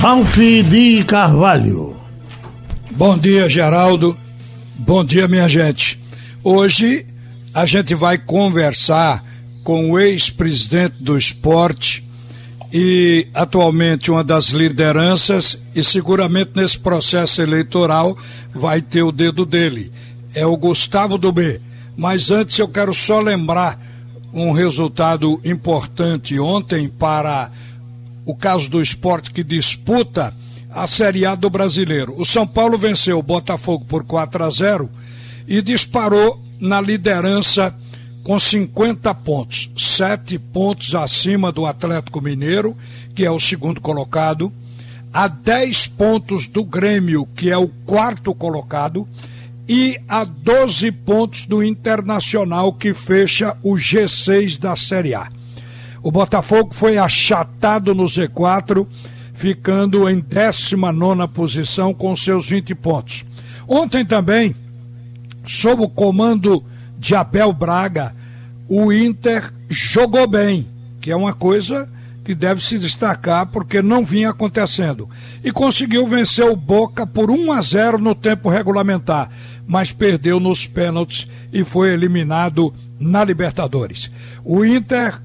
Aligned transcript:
Ralph 0.00 0.38
de 0.38 1.04
Carvalho. 1.04 1.94
Bom 2.92 3.18
dia, 3.18 3.46
Geraldo. 3.50 4.16
Bom 4.74 5.04
dia, 5.04 5.28
minha 5.28 5.46
gente. 5.46 6.00
Hoje 6.42 7.04
a 7.52 7.66
gente 7.66 7.94
vai 7.94 8.16
conversar 8.16 9.22
com 9.62 9.90
o 9.90 9.98
ex-presidente 9.98 10.94
do 11.00 11.18
esporte 11.18 12.02
e 12.72 13.26
atualmente 13.34 14.10
uma 14.10 14.24
das 14.24 14.46
lideranças 14.46 15.58
e 15.74 15.84
seguramente 15.84 16.52
nesse 16.54 16.78
processo 16.78 17.42
eleitoral 17.42 18.16
vai 18.54 18.80
ter 18.80 19.02
o 19.02 19.12
dedo 19.12 19.44
dele. 19.44 19.92
É 20.34 20.46
o 20.46 20.56
Gustavo 20.56 21.18
do 21.18 21.30
B. 21.30 21.60
Mas 21.94 22.30
antes 22.30 22.58
eu 22.58 22.68
quero 22.68 22.94
só 22.94 23.20
lembrar 23.20 23.78
um 24.32 24.50
resultado 24.52 25.38
importante 25.44 26.40
ontem 26.40 26.88
para 26.88 27.50
o 28.30 28.34
caso 28.34 28.70
do 28.70 28.80
esporte 28.80 29.32
que 29.32 29.42
disputa 29.42 30.32
a 30.70 30.86
Série 30.86 31.26
A 31.26 31.34
do 31.34 31.50
Brasileiro. 31.50 32.14
O 32.16 32.24
São 32.24 32.46
Paulo 32.46 32.78
venceu 32.78 33.18
o 33.18 33.22
Botafogo 33.22 33.84
por 33.86 34.04
4 34.04 34.44
a 34.44 34.50
0 34.50 34.88
e 35.48 35.60
disparou 35.60 36.40
na 36.60 36.80
liderança 36.80 37.74
com 38.22 38.38
50 38.38 39.12
pontos, 39.16 39.68
sete 39.76 40.38
pontos 40.38 40.94
acima 40.94 41.50
do 41.50 41.66
Atlético 41.66 42.20
Mineiro, 42.20 42.76
que 43.16 43.24
é 43.24 43.30
o 43.30 43.40
segundo 43.40 43.80
colocado, 43.80 44.52
a 45.12 45.26
10 45.26 45.88
pontos 45.88 46.46
do 46.46 46.62
Grêmio, 46.62 47.26
que 47.34 47.50
é 47.50 47.56
o 47.56 47.66
quarto 47.84 48.32
colocado, 48.32 49.08
e 49.68 49.98
a 50.08 50.22
12 50.22 50.92
pontos 50.92 51.46
do 51.46 51.64
Internacional, 51.64 52.72
que 52.74 52.94
fecha 52.94 53.56
o 53.60 53.74
G6 53.74 54.56
da 54.56 54.76
Série 54.76 55.14
A. 55.14 55.39
O 56.02 56.10
Botafogo 56.10 56.72
foi 56.72 56.96
achatado 56.96 57.94
no 57.94 58.04
Z4, 58.04 58.86
ficando 59.34 60.08
em 60.08 60.20
19 60.20 61.28
posição 61.28 61.92
com 61.92 62.16
seus 62.16 62.48
20 62.48 62.74
pontos. 62.74 63.24
Ontem 63.68 64.04
também, 64.04 64.54
sob 65.44 65.82
o 65.82 65.88
comando 65.88 66.64
de 66.98 67.14
Abel 67.14 67.52
Braga, 67.52 68.12
o 68.68 68.92
Inter 68.92 69.52
jogou 69.68 70.26
bem, 70.26 70.66
que 71.00 71.10
é 71.10 71.16
uma 71.16 71.32
coisa 71.32 71.88
que 72.24 72.34
deve 72.34 72.62
se 72.62 72.78
destacar 72.78 73.46
porque 73.46 73.82
não 73.82 74.04
vinha 74.04 74.30
acontecendo. 74.30 75.08
E 75.42 75.50
conseguiu 75.50 76.06
vencer 76.06 76.44
o 76.44 76.56
Boca 76.56 77.06
por 77.06 77.30
1 77.30 77.52
a 77.52 77.60
0 77.60 77.98
no 77.98 78.14
tempo 78.14 78.48
regulamentar, 78.48 79.30
mas 79.66 79.92
perdeu 79.92 80.38
nos 80.38 80.66
pênaltis 80.66 81.26
e 81.52 81.64
foi 81.64 81.92
eliminado 81.92 82.72
na 82.98 83.24
Libertadores. 83.24 84.10
O 84.44 84.64
Inter 84.64 85.20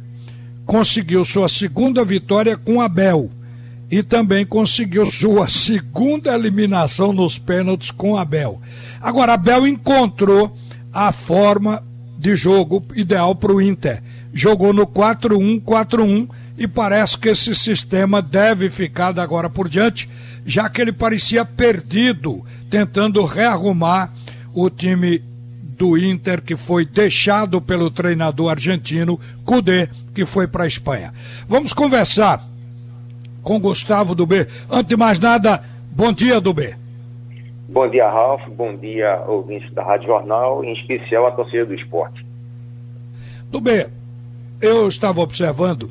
conseguiu 0.66 1.24
sua 1.24 1.48
segunda 1.48 2.04
vitória 2.04 2.58
com 2.58 2.82
Abel 2.82 3.30
e 3.90 4.02
também 4.02 4.46
conseguiu 4.46 5.06
sua 5.06 5.48
segunda 5.48 6.34
eliminação 6.34 7.14
nos 7.14 7.38
pênaltis 7.38 7.92
com 7.92 8.18
Abel. 8.18 8.60
Agora, 9.00 9.34
Abel 9.34 9.68
encontrou 9.68 10.56
a 10.92 11.12
forma 11.12 11.84
de 12.18 12.36
jogo 12.36 12.84
ideal 12.96 13.36
para 13.36 13.54
o 13.54 13.62
Inter. 13.62 14.02
Jogou 14.34 14.74
no 14.74 14.88
4-1-4-1 14.88 16.28
e 16.58 16.68
parece 16.68 17.18
que 17.18 17.30
esse 17.30 17.54
sistema 17.54 18.22
deve 18.22 18.70
ficar 18.70 19.12
da 19.12 19.22
agora 19.22 19.50
por 19.50 19.70
diante, 19.70 20.10
já 20.46 20.70
que 20.70 20.82
ele 20.82 20.92
parecia 20.92 21.46
perdido, 21.46 22.44
tentando 22.70 23.24
rearrumar 23.24 24.12
o 24.54 24.70
time 24.70 25.22
do 25.78 25.98
Inter 25.98 26.42
que 26.42 26.56
foi 26.56 26.86
deixado 26.86 27.62
pelo 27.62 27.92
treinador 27.92 28.50
argentino 28.50 29.20
Cudê, 29.44 29.90
que 30.14 30.26
foi 30.26 30.48
para 30.48 30.64
a 30.64 30.68
Espanha. 30.68 31.14
Vamos 31.48 31.74
conversar 31.74 32.42
com 33.44 33.60
Gustavo 33.60 34.16
do 34.16 34.26
B. 34.26 34.48
Antes 34.70 34.88
de 34.88 34.98
mais 34.98 35.20
nada, 35.20 35.64
bom 35.92 36.12
dia 36.12 36.40
do 36.40 36.54
B. 36.54 36.76
Bom 37.68 37.90
dia, 37.90 38.10
Ralf. 38.10 38.42
Bom 38.50 38.76
dia, 38.76 39.24
ouvintes 39.28 39.72
da 39.74 39.84
Rádio 39.84 40.08
Jornal, 40.08 40.64
em 40.64 40.74
especial 40.74 41.28
a 41.28 41.32
torcida 41.32 41.66
do 41.66 41.74
esporte. 41.74 42.26
Do 43.52 43.60
B, 43.60 43.88
eu 44.62 44.88
estava 44.88 45.22
observando 45.22 45.90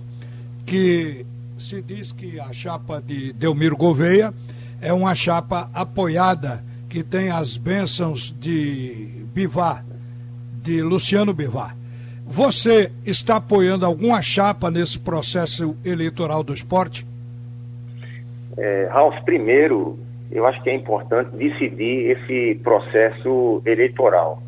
que 0.65 1.27
se 1.59 1.83
diz 1.83 2.11
que 2.11 2.41
a 2.41 2.53
chapa 2.53 3.00
de 3.00 3.33
Delmiro 3.33 3.77
Gouveia 3.77 4.33
é 4.81 4.93
uma 4.93 5.15
chapa 5.15 5.69
apoiada 5.75 6.65
que 6.94 7.03
tem 7.03 7.28
as 7.28 7.56
bênçãos 7.56 8.32
de 8.38 9.27
Bivar, 9.34 9.84
de 10.62 10.81
Luciano 10.81 11.34
Bivar. 11.34 11.75
Você 12.25 12.88
está 13.05 13.34
apoiando 13.34 13.84
alguma 13.84 14.22
chapa 14.22 14.71
nesse 14.71 15.00
processo 15.00 15.77
eleitoral 15.84 16.44
do 16.44 16.55
esporte? 16.55 17.05
É, 18.56 18.88
Ralf, 18.93 19.12
primeiro, 19.25 19.99
eu 20.31 20.47
acho 20.47 20.62
que 20.62 20.71
é 20.71 20.75
importante 20.77 21.34
decidir 21.34 22.12
esse 22.12 22.60
processo 22.62 23.61
eleitoral. 23.66 24.41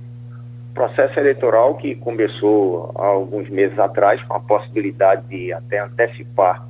Processo 0.72 1.18
eleitoral 1.18 1.74
que 1.74 1.96
começou 1.96 2.92
há 2.94 3.06
alguns 3.06 3.48
meses 3.48 3.76
atrás, 3.76 4.22
com 4.22 4.34
a 4.34 4.40
possibilidade 4.40 5.26
de 5.26 5.52
até 5.52 5.80
antecipar 5.80 6.64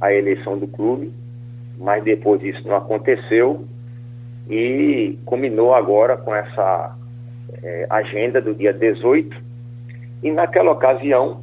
a 0.00 0.12
eleição 0.12 0.58
do 0.58 0.66
clube, 0.66 1.12
mas 1.78 2.02
depois 2.02 2.42
isso 2.42 2.66
não 2.66 2.74
aconteceu 2.74 3.64
e 4.48 5.18
combinou 5.24 5.74
agora 5.74 6.16
com 6.16 6.34
essa 6.34 6.96
é, 7.62 7.86
agenda 7.90 8.40
do 8.40 8.54
dia 8.54 8.72
18. 8.72 9.36
E 10.22 10.30
naquela 10.30 10.72
ocasião 10.72 11.42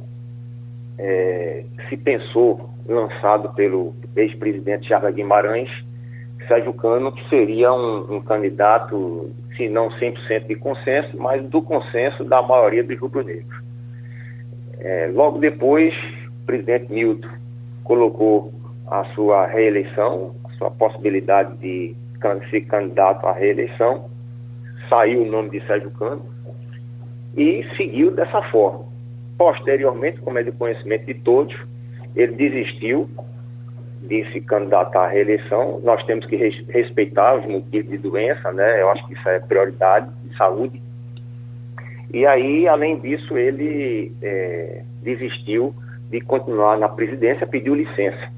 é, 0.98 1.64
se 1.88 1.96
pensou, 1.96 2.70
lançado 2.86 3.52
pelo 3.54 3.94
ex-presidente 4.16 4.88
Charles 4.88 5.14
Guimarães, 5.14 5.70
Sérgio 6.48 6.72
Cano, 6.74 7.12
que 7.12 7.28
seria 7.28 7.72
um, 7.72 8.16
um 8.16 8.20
candidato, 8.20 9.30
se 9.56 9.68
não 9.68 9.88
100% 9.90 10.46
de 10.46 10.56
consenso, 10.56 11.16
mas 11.16 11.42
do 11.44 11.62
consenso 11.62 12.24
da 12.24 12.42
maioria 12.42 12.82
dos 12.82 12.98
rubro-negros. 12.98 13.62
É, 14.80 15.10
logo 15.12 15.38
depois, 15.38 15.94
o 16.42 16.46
presidente 16.46 16.92
Milton 16.92 17.28
colocou 17.84 18.52
a 18.88 19.04
sua 19.14 19.46
reeleição, 19.46 20.34
a 20.44 20.48
sua 20.54 20.70
possibilidade 20.70 21.56
de 21.58 21.94
ser 22.50 22.62
candidato 22.62 23.26
à 23.26 23.32
reeleição, 23.32 24.10
saiu 24.88 25.22
o 25.22 25.26
nome 25.26 25.50
de 25.50 25.66
Sérgio 25.66 25.90
Cano 25.92 26.24
e 27.36 27.64
seguiu 27.76 28.10
dessa 28.10 28.42
forma. 28.50 28.84
Posteriormente, 29.38 30.20
como 30.20 30.38
é 30.38 30.42
de 30.42 30.52
conhecimento 30.52 31.06
de 31.06 31.14
todos, 31.14 31.54
ele 32.14 32.32
desistiu 32.32 33.08
de 34.02 34.24
se 34.32 34.40
candidatar 34.40 35.04
à 35.04 35.08
reeleição. 35.08 35.80
Nós 35.82 36.04
temos 36.04 36.26
que 36.26 36.36
respeitar 36.36 37.38
os 37.38 37.46
motivos 37.46 37.90
de 37.90 37.98
doença, 37.98 38.52
né? 38.52 38.82
Eu 38.82 38.90
acho 38.90 39.06
que 39.06 39.14
isso 39.14 39.28
é 39.28 39.38
prioridade 39.40 40.10
de 40.24 40.36
saúde. 40.36 40.82
E 42.12 42.26
aí, 42.26 42.68
além 42.68 42.98
disso, 42.98 43.38
ele 43.38 44.12
é, 44.20 44.82
desistiu 45.02 45.74
de 46.10 46.20
continuar 46.20 46.76
na 46.78 46.88
presidência, 46.88 47.46
pediu 47.46 47.74
licença. 47.74 48.30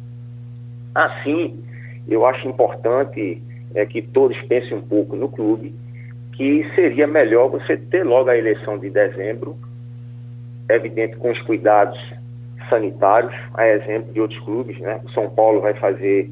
Assim, 0.94 1.64
eu 2.08 2.24
acho 2.24 2.46
importante 2.46 3.42
é, 3.74 3.84
que 3.86 4.02
todos 4.02 4.40
pensem 4.42 4.76
um 4.76 4.82
pouco 4.82 5.16
no 5.16 5.28
clube, 5.28 5.74
que 6.32 6.64
seria 6.74 7.06
melhor 7.06 7.48
você 7.48 7.76
ter 7.76 8.04
logo 8.04 8.30
a 8.30 8.36
eleição 8.36 8.78
de 8.78 8.90
dezembro, 8.90 9.56
evidente 10.68 11.16
com 11.16 11.30
os 11.30 11.40
cuidados 11.42 11.98
sanitários, 12.68 13.34
a 13.54 13.66
exemplo 13.68 14.12
de 14.12 14.20
outros 14.20 14.40
clubes, 14.40 14.78
né? 14.80 15.00
O 15.04 15.10
São 15.10 15.28
Paulo 15.30 15.60
vai 15.60 15.74
fazer 15.74 16.30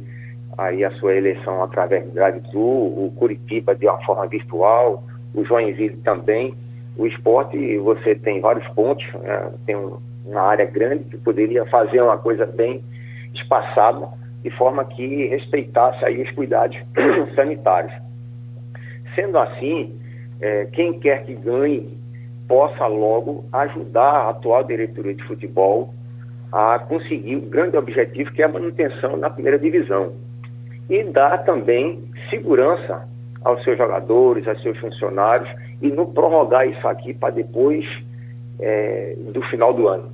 aí 0.58 0.84
a 0.84 0.90
sua 0.92 1.14
eleição 1.14 1.62
através 1.62 2.04
do 2.04 2.12
drive-thru, 2.12 2.60
o 2.60 3.12
Curitiba 3.16 3.74
de 3.74 3.86
uma 3.86 4.02
forma 4.04 4.26
virtual, 4.26 5.04
o 5.34 5.44
Joinville 5.44 5.96
também. 5.98 6.54
O 6.96 7.06
esporte, 7.06 7.78
você 7.78 8.14
tem 8.14 8.40
vários 8.40 8.66
pontos, 8.74 9.04
né? 9.14 9.50
tem 9.64 9.76
um, 9.76 9.98
uma 10.26 10.42
área 10.42 10.66
grande 10.66 11.04
que 11.04 11.16
poderia 11.16 11.64
fazer 11.66 12.02
uma 12.02 12.18
coisa 12.18 12.44
bem 12.44 12.84
espaçada, 13.34 14.08
de 14.42 14.50
forma 14.50 14.84
que 14.84 15.26
respeitasse 15.26 16.04
aí 16.04 16.22
os 16.22 16.30
cuidados 16.32 16.76
sanitários. 17.34 17.92
Sendo 19.14 19.38
assim, 19.38 19.98
é, 20.40 20.66
quem 20.66 20.98
quer 20.98 21.24
que 21.24 21.34
ganhe 21.34 21.98
possa 22.48 22.86
logo 22.86 23.44
ajudar 23.52 24.02
a 24.02 24.30
atual 24.30 24.64
diretoria 24.64 25.14
de 25.14 25.22
futebol 25.24 25.94
a 26.52 26.78
conseguir 26.80 27.36
o 27.36 27.42
grande 27.42 27.76
objetivo 27.76 28.30
que 28.32 28.42
é 28.42 28.44
a 28.44 28.48
manutenção 28.48 29.16
na 29.16 29.30
primeira 29.30 29.58
divisão 29.58 30.12
e 30.90 31.02
dar 31.04 31.44
também 31.44 32.02
segurança 32.28 33.08
aos 33.44 33.62
seus 33.64 33.78
jogadores, 33.78 34.46
aos 34.46 34.60
seus 34.62 34.76
funcionários 34.78 35.48
e 35.80 35.88
não 35.88 36.06
prorrogar 36.12 36.68
isso 36.68 36.86
aqui 36.86 37.14
para 37.14 37.30
depois 37.30 37.84
é, 38.60 39.16
do 39.32 39.42
final 39.42 39.72
do 39.72 39.88
ano. 39.88 40.10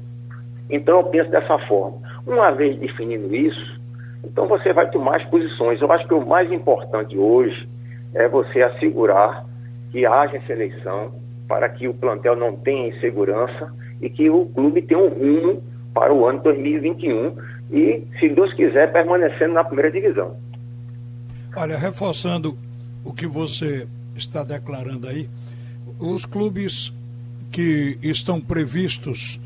Então 0.70 0.98
eu 0.98 1.04
penso 1.04 1.30
dessa 1.30 1.58
forma. 1.66 1.98
Uma 2.26 2.50
vez 2.50 2.78
definindo 2.78 3.34
isso, 3.34 3.77
então 4.24 4.46
você 4.46 4.72
vai 4.72 4.90
tomar 4.90 5.16
as 5.16 5.24
posições. 5.28 5.80
Eu 5.80 5.90
acho 5.92 6.06
que 6.06 6.14
o 6.14 6.26
mais 6.26 6.50
importante 6.52 7.16
hoje 7.16 7.68
é 8.14 8.28
você 8.28 8.62
assegurar 8.62 9.44
que 9.90 10.04
haja 10.04 10.36
essa 10.36 10.52
eleição 10.52 11.12
para 11.46 11.68
que 11.68 11.88
o 11.88 11.94
plantel 11.94 12.36
não 12.36 12.56
tenha 12.56 12.88
insegurança 12.88 13.72
e 14.00 14.10
que 14.10 14.28
o 14.28 14.46
clube 14.46 14.82
tenha 14.82 15.00
um 15.00 15.08
rumo 15.08 15.62
para 15.94 16.12
o 16.12 16.26
ano 16.26 16.40
2021 16.42 17.36
e, 17.70 18.02
se 18.18 18.28
Deus 18.28 18.52
quiser, 18.54 18.92
permanecendo 18.92 19.54
na 19.54 19.64
primeira 19.64 19.90
divisão. 19.90 20.36
Olha, 21.56 21.76
reforçando 21.76 22.56
o 23.04 23.12
que 23.12 23.26
você 23.26 23.86
está 24.14 24.44
declarando 24.44 25.08
aí, 25.08 25.28
os 25.98 26.24
clubes 26.24 26.92
que 27.50 27.98
estão 28.02 28.40
previstos 28.40 29.40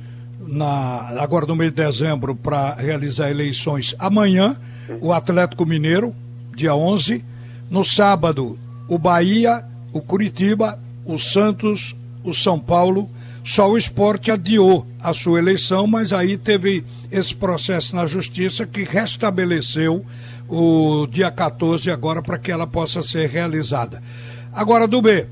na, 0.46 1.08
agora 1.20 1.46
no 1.46 1.56
mês 1.56 1.70
de 1.70 1.82
dezembro 1.84 2.34
para 2.34 2.74
realizar 2.74 3.30
eleições 3.30 3.94
amanhã, 3.98 4.56
o 5.00 5.12
Atlético 5.12 5.64
Mineiro, 5.64 6.14
dia 6.54 6.74
11, 6.74 7.24
no 7.70 7.84
sábado, 7.84 8.58
o 8.88 8.98
Bahia, 8.98 9.64
o 9.92 10.00
Curitiba, 10.00 10.78
o 11.04 11.18
Santos, 11.18 11.96
o 12.22 12.34
São 12.34 12.58
Paulo. 12.58 13.08
Só 13.44 13.70
o 13.70 13.78
esporte 13.78 14.30
adiou 14.30 14.86
a 15.00 15.12
sua 15.12 15.38
eleição, 15.38 15.86
mas 15.86 16.12
aí 16.12 16.36
teve 16.36 16.84
esse 17.10 17.34
processo 17.34 17.96
na 17.96 18.06
justiça 18.06 18.66
que 18.66 18.84
restabeleceu 18.84 20.04
o 20.48 21.06
dia 21.10 21.30
14 21.30 21.90
agora 21.90 22.22
para 22.22 22.38
que 22.38 22.52
ela 22.52 22.66
possa 22.66 23.02
ser 23.02 23.28
realizada. 23.28 24.02
Agora, 24.52 24.86
do 24.86 25.00
B, 25.02 25.26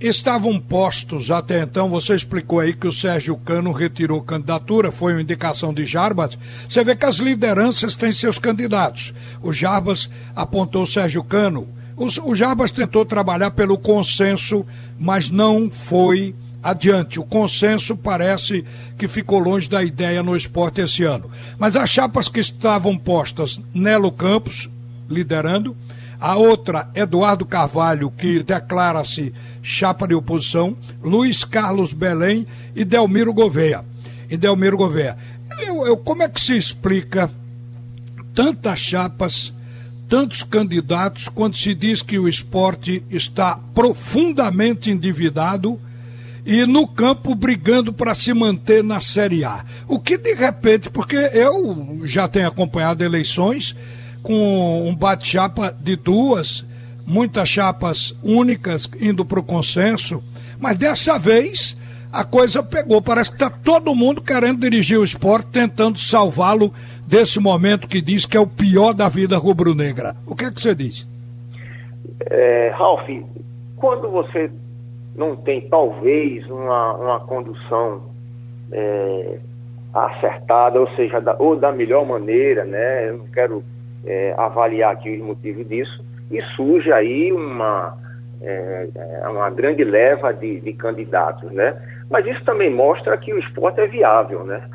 estavam 0.00 0.58
postos 0.58 1.30
até 1.30 1.62
então, 1.62 1.88
você 1.88 2.14
explicou 2.14 2.60
aí 2.60 2.74
que 2.74 2.86
o 2.86 2.92
Sérgio 2.92 3.36
Cano 3.36 3.72
retirou 3.72 4.20
candidatura, 4.22 4.92
foi 4.92 5.12
uma 5.12 5.22
indicação 5.22 5.72
de 5.72 5.86
Jarbas. 5.86 6.38
Você 6.68 6.84
vê 6.84 6.94
que 6.94 7.06
as 7.06 7.16
lideranças 7.16 7.94
têm 7.94 8.12
seus 8.12 8.38
candidatos. 8.38 9.14
O 9.42 9.52
Jarbas 9.52 10.10
apontou 10.34 10.82
o 10.82 10.86
Sérgio 10.86 11.22
Cano. 11.24 11.68
O, 11.96 12.34
Jarbas 12.34 12.72
tentou 12.72 13.04
trabalhar 13.04 13.52
pelo 13.52 13.78
consenso, 13.78 14.66
mas 14.98 15.30
não 15.30 15.70
foi 15.70 16.34
adiante. 16.62 17.20
O 17.20 17.24
consenso 17.24 17.96
parece 17.96 18.64
que 18.98 19.06
ficou 19.06 19.38
longe 19.38 19.68
da 19.68 19.82
ideia 19.82 20.22
no 20.22 20.36
esporte 20.36 20.80
esse 20.80 21.04
ano. 21.04 21.30
Mas 21.56 21.76
as 21.76 21.90
chapas 21.90 22.28
que 22.28 22.40
estavam 22.40 22.98
postas, 22.98 23.60
Nelo 23.72 24.10
Campos, 24.10 24.68
liderando, 25.08 25.76
a 26.20 26.36
outra, 26.36 26.88
Eduardo 26.94 27.44
Carvalho, 27.44 28.10
que 28.10 28.42
declara-se 28.42 29.32
chapa 29.62 30.06
de 30.06 30.14
oposição, 30.14 30.76
Luiz 31.02 31.44
Carlos 31.44 31.92
Belém 31.92 32.46
e 32.74 32.84
Delmiro 32.84 33.32
Gouveia. 33.32 33.84
E 34.30 34.36
Delmiro 34.36 34.76
Gouveia. 34.76 35.16
Eu, 35.60 35.86
eu, 35.86 35.96
como 35.96 36.22
é 36.22 36.28
que 36.28 36.40
se 36.40 36.56
explica 36.56 37.30
tantas 38.34 38.80
chapas, 38.80 39.52
tantos 40.08 40.42
candidatos, 40.42 41.28
quando 41.28 41.56
se 41.56 41.74
diz 41.74 42.02
que 42.02 42.18
o 42.18 42.28
esporte 42.28 43.04
está 43.10 43.58
profundamente 43.74 44.90
endividado 44.90 45.80
e 46.46 46.66
no 46.66 46.86
campo 46.86 47.34
brigando 47.34 47.92
para 47.92 48.14
se 48.14 48.32
manter 48.34 48.82
na 48.82 49.00
Série 49.00 49.44
A? 49.44 49.64
O 49.86 49.98
que 49.98 50.18
de 50.18 50.34
repente, 50.34 50.90
porque 50.90 51.16
eu 51.16 52.00
já 52.04 52.28
tenho 52.28 52.48
acompanhado 52.48 53.04
eleições 53.04 53.74
com 54.24 54.88
um 54.88 54.94
bate-chapa 54.96 55.70
de 55.78 55.96
duas, 55.96 56.64
muitas 57.06 57.46
chapas 57.46 58.16
únicas 58.22 58.90
indo 58.98 59.22
para 59.22 59.38
o 59.38 59.42
consenso, 59.42 60.24
mas 60.58 60.78
dessa 60.78 61.18
vez 61.18 61.76
a 62.10 62.24
coisa 62.24 62.62
pegou. 62.62 63.02
Parece 63.02 63.30
que 63.30 63.36
está 63.36 63.50
todo 63.50 63.94
mundo 63.94 64.22
querendo 64.22 64.60
dirigir 64.60 64.98
o 64.98 65.04
esporte, 65.04 65.50
tentando 65.50 65.98
salvá-lo 65.98 66.72
desse 67.06 67.38
momento 67.38 67.86
que 67.86 68.00
diz 68.00 68.24
que 68.24 68.36
é 68.36 68.40
o 68.40 68.46
pior 68.46 68.94
da 68.94 69.08
vida 69.10 69.36
rubro-negra. 69.36 70.16
O 70.26 70.34
que 70.34 70.46
é 70.46 70.50
que 70.50 70.60
você 70.60 70.74
diz? 70.74 71.06
É, 72.30 72.72
Ralf, 72.74 73.06
quando 73.76 74.08
você 74.08 74.50
não 75.14 75.36
tem 75.36 75.68
talvez 75.68 76.48
uma, 76.48 76.94
uma 76.94 77.20
condução 77.20 78.04
é, 78.72 79.38
acertada, 79.92 80.80
ou 80.80 80.88
seja, 80.96 81.20
da, 81.20 81.36
ou 81.38 81.56
da 81.56 81.70
melhor 81.70 82.06
maneira, 82.06 82.64
né? 82.64 83.10
Eu 83.10 83.18
não 83.18 83.26
quero 83.26 83.62
é, 84.06 84.34
avaliar 84.36 84.92
aqui 84.92 85.10
os 85.10 85.20
motivos 85.20 85.66
disso, 85.68 86.04
e 86.30 86.40
surge 86.56 86.92
aí 86.92 87.32
uma, 87.32 87.96
é, 88.40 88.88
é, 89.22 89.28
uma 89.28 89.50
grande 89.50 89.84
leva 89.84 90.32
de, 90.32 90.60
de, 90.60 90.72
candidatos, 90.72 91.50
né? 91.52 91.76
Mas 92.10 92.26
isso 92.26 92.44
também 92.44 92.70
mostra 92.70 93.16
que 93.16 93.32
o 93.32 93.38
esporte 93.38 93.80
é 93.80 93.86
viável, 93.86 94.44
né? 94.44 94.68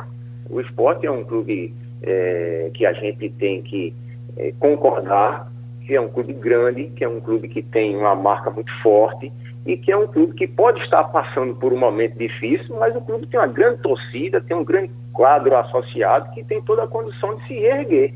O 0.50 0.60
esporte 0.60 1.06
é 1.06 1.12
um 1.12 1.24
clube 1.24 1.74
é, 2.02 2.72
que 2.74 2.86
a 2.86 2.94
gente 2.94 3.30
tem 3.32 3.62
que 3.62 3.94
é, 4.38 4.54
concordar 4.60 5.50
que 5.86 5.96
é 5.96 6.02
um 6.02 6.08
clube 6.08 6.34
grande, 6.34 6.86
que 6.96 7.04
é 7.04 7.10
um 7.10 7.20
clube 7.20 7.48
que 7.48 7.64
tem 7.64 7.96
uma 7.96 8.16
marca 8.16 8.52
muito 8.52 8.72
forte 8.84 9.32
e 9.66 9.76
que 9.76 9.92
é 9.92 9.98
um 9.98 10.08
clube 10.08 10.36
que 10.36 10.48
pode 10.48 10.80
estar 10.82 11.04
passando 11.06 11.56
por 11.56 11.74
um 11.74 11.78
momento 11.78 12.16
difícil, 12.16 12.76
mas 12.80 12.96
o 12.96 13.02
clube 13.02 13.26
tem 13.26 13.40
uma 13.40 13.48
grande 13.48 13.82
torcida, 13.82 14.40
tem 14.40 14.56
um 14.56 14.64
grande 14.64 14.92
quadro 15.14 15.56
associado 15.56 16.32
que 16.32 16.44
tem 16.44 16.62
toda 16.62 16.84
a 16.84 16.88
condição 16.88 17.36
de 17.36 17.48
se 17.48 17.54
reerguer. 17.56 18.14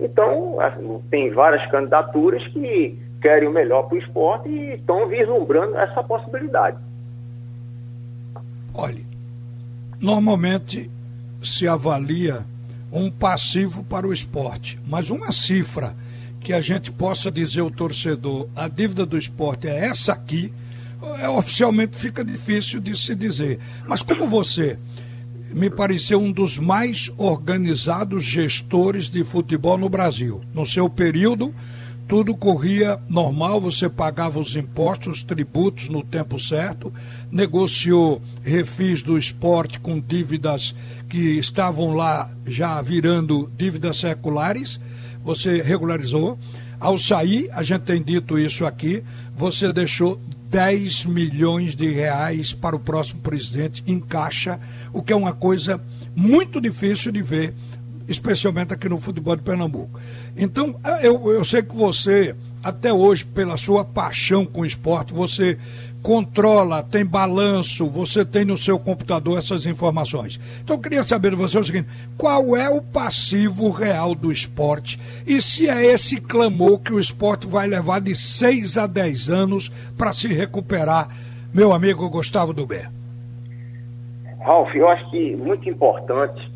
Então, 0.00 0.58
tem 1.10 1.30
várias 1.30 1.70
candidaturas 1.70 2.46
que 2.48 2.98
querem 3.20 3.48
o 3.48 3.52
melhor 3.52 3.84
para 3.84 3.94
o 3.94 3.98
esporte 3.98 4.48
e 4.48 4.74
estão 4.74 5.08
vislumbrando 5.08 5.76
essa 5.76 6.02
possibilidade. 6.02 6.76
Olhe, 8.74 9.06
normalmente 10.00 10.90
se 11.42 11.68
avalia 11.68 12.44
um 12.90 13.10
passivo 13.10 13.84
para 13.84 14.06
o 14.06 14.12
esporte, 14.12 14.78
mas 14.86 15.08
uma 15.08 15.30
cifra 15.32 15.94
que 16.40 16.52
a 16.52 16.60
gente 16.60 16.90
possa 16.90 17.30
dizer 17.30 17.60
ao 17.60 17.70
torcedor, 17.70 18.48
a 18.56 18.68
dívida 18.68 19.06
do 19.06 19.16
esporte 19.16 19.68
é 19.68 19.86
essa 19.86 20.12
aqui, 20.12 20.52
é, 21.18 21.28
oficialmente 21.28 21.96
fica 21.96 22.24
difícil 22.24 22.80
de 22.80 22.96
se 22.96 23.14
dizer. 23.14 23.58
Mas 23.86 24.02
como 24.02 24.26
você 24.26 24.78
me 25.54 25.70
pareceu 25.70 26.20
um 26.20 26.32
dos 26.32 26.58
mais 26.58 27.10
organizados 27.16 28.24
gestores 28.24 29.08
de 29.08 29.22
futebol 29.24 29.78
no 29.78 29.88
Brasil. 29.88 30.40
No 30.54 30.66
seu 30.66 30.88
período, 30.88 31.54
tudo 32.08 32.34
corria 32.34 32.98
normal, 33.08 33.60
você 33.60 33.88
pagava 33.88 34.38
os 34.38 34.54
impostos, 34.54 35.18
os 35.18 35.22
tributos 35.22 35.88
no 35.88 36.02
tempo 36.02 36.38
certo, 36.38 36.92
negociou 37.30 38.20
refis 38.42 39.02
do 39.02 39.16
esporte 39.16 39.80
com 39.80 39.98
dívidas 39.98 40.74
que 41.08 41.38
estavam 41.38 41.94
lá 41.94 42.30
já 42.46 42.82
virando 42.82 43.50
dívidas 43.56 43.96
seculares, 43.98 44.78
você 45.24 45.62
regularizou. 45.62 46.38
Ao 46.82 46.98
sair, 46.98 47.48
a 47.52 47.62
gente 47.62 47.82
tem 47.82 48.02
dito 48.02 48.36
isso 48.36 48.66
aqui, 48.66 49.04
você 49.36 49.72
deixou 49.72 50.20
10 50.50 51.04
milhões 51.04 51.76
de 51.76 51.88
reais 51.88 52.52
para 52.52 52.74
o 52.74 52.80
próximo 52.80 53.20
presidente 53.20 53.84
em 53.86 54.00
caixa, 54.00 54.58
o 54.92 55.00
que 55.00 55.12
é 55.12 55.16
uma 55.16 55.32
coisa 55.32 55.80
muito 56.12 56.60
difícil 56.60 57.12
de 57.12 57.22
ver, 57.22 57.54
especialmente 58.08 58.74
aqui 58.74 58.88
no 58.88 58.98
futebol 58.98 59.36
de 59.36 59.44
Pernambuco. 59.44 60.00
Então, 60.36 60.74
eu, 61.00 61.30
eu 61.30 61.44
sei 61.44 61.62
que 61.62 61.72
você, 61.72 62.34
até 62.64 62.92
hoje, 62.92 63.26
pela 63.26 63.56
sua 63.56 63.84
paixão 63.84 64.44
com 64.44 64.62
o 64.62 64.66
esporte, 64.66 65.12
você 65.12 65.56
controla, 66.02 66.82
tem 66.82 67.06
balanço, 67.06 67.88
você 67.88 68.24
tem 68.24 68.44
no 68.44 68.58
seu 68.58 68.78
computador 68.78 69.38
essas 69.38 69.64
informações. 69.64 70.38
Então 70.62 70.76
eu 70.76 70.82
queria 70.82 71.02
saber 71.02 71.30
de 71.30 71.36
você 71.36 71.58
o 71.58 71.64
seguinte: 71.64 71.88
qual 72.18 72.56
é 72.56 72.68
o 72.68 72.82
passivo 72.82 73.70
real 73.70 74.14
do 74.14 74.32
esporte 74.32 74.98
e 75.26 75.40
se 75.40 75.68
é 75.68 75.84
esse 75.84 76.20
clamor 76.20 76.80
que 76.80 76.92
o 76.92 76.98
esporte 76.98 77.46
vai 77.46 77.66
levar 77.66 78.00
de 78.00 78.16
6 78.16 78.76
a 78.76 78.86
10 78.86 79.30
anos 79.30 79.68
para 79.96 80.12
se 80.12 80.28
recuperar, 80.28 81.08
meu 81.54 81.72
amigo 81.72 82.08
Gustavo 82.10 82.52
Dubé? 82.52 82.88
Ralf, 84.40 84.74
eu 84.74 84.88
acho 84.88 85.08
que 85.10 85.36
muito 85.36 85.68
importante 85.68 86.50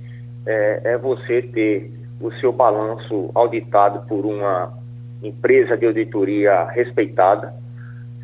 é, 0.45 0.81
é 0.85 0.99
você 0.99 1.43
ter 1.43 1.93
o 2.21 2.33
seu 2.41 2.53
balanço 2.53 3.31
auditado 3.33 4.07
por 4.09 4.27
uma 4.27 4.73
empresa 5.23 5.77
de 5.77 5.87
auditoria 5.87 6.65
respeitada 6.65 7.55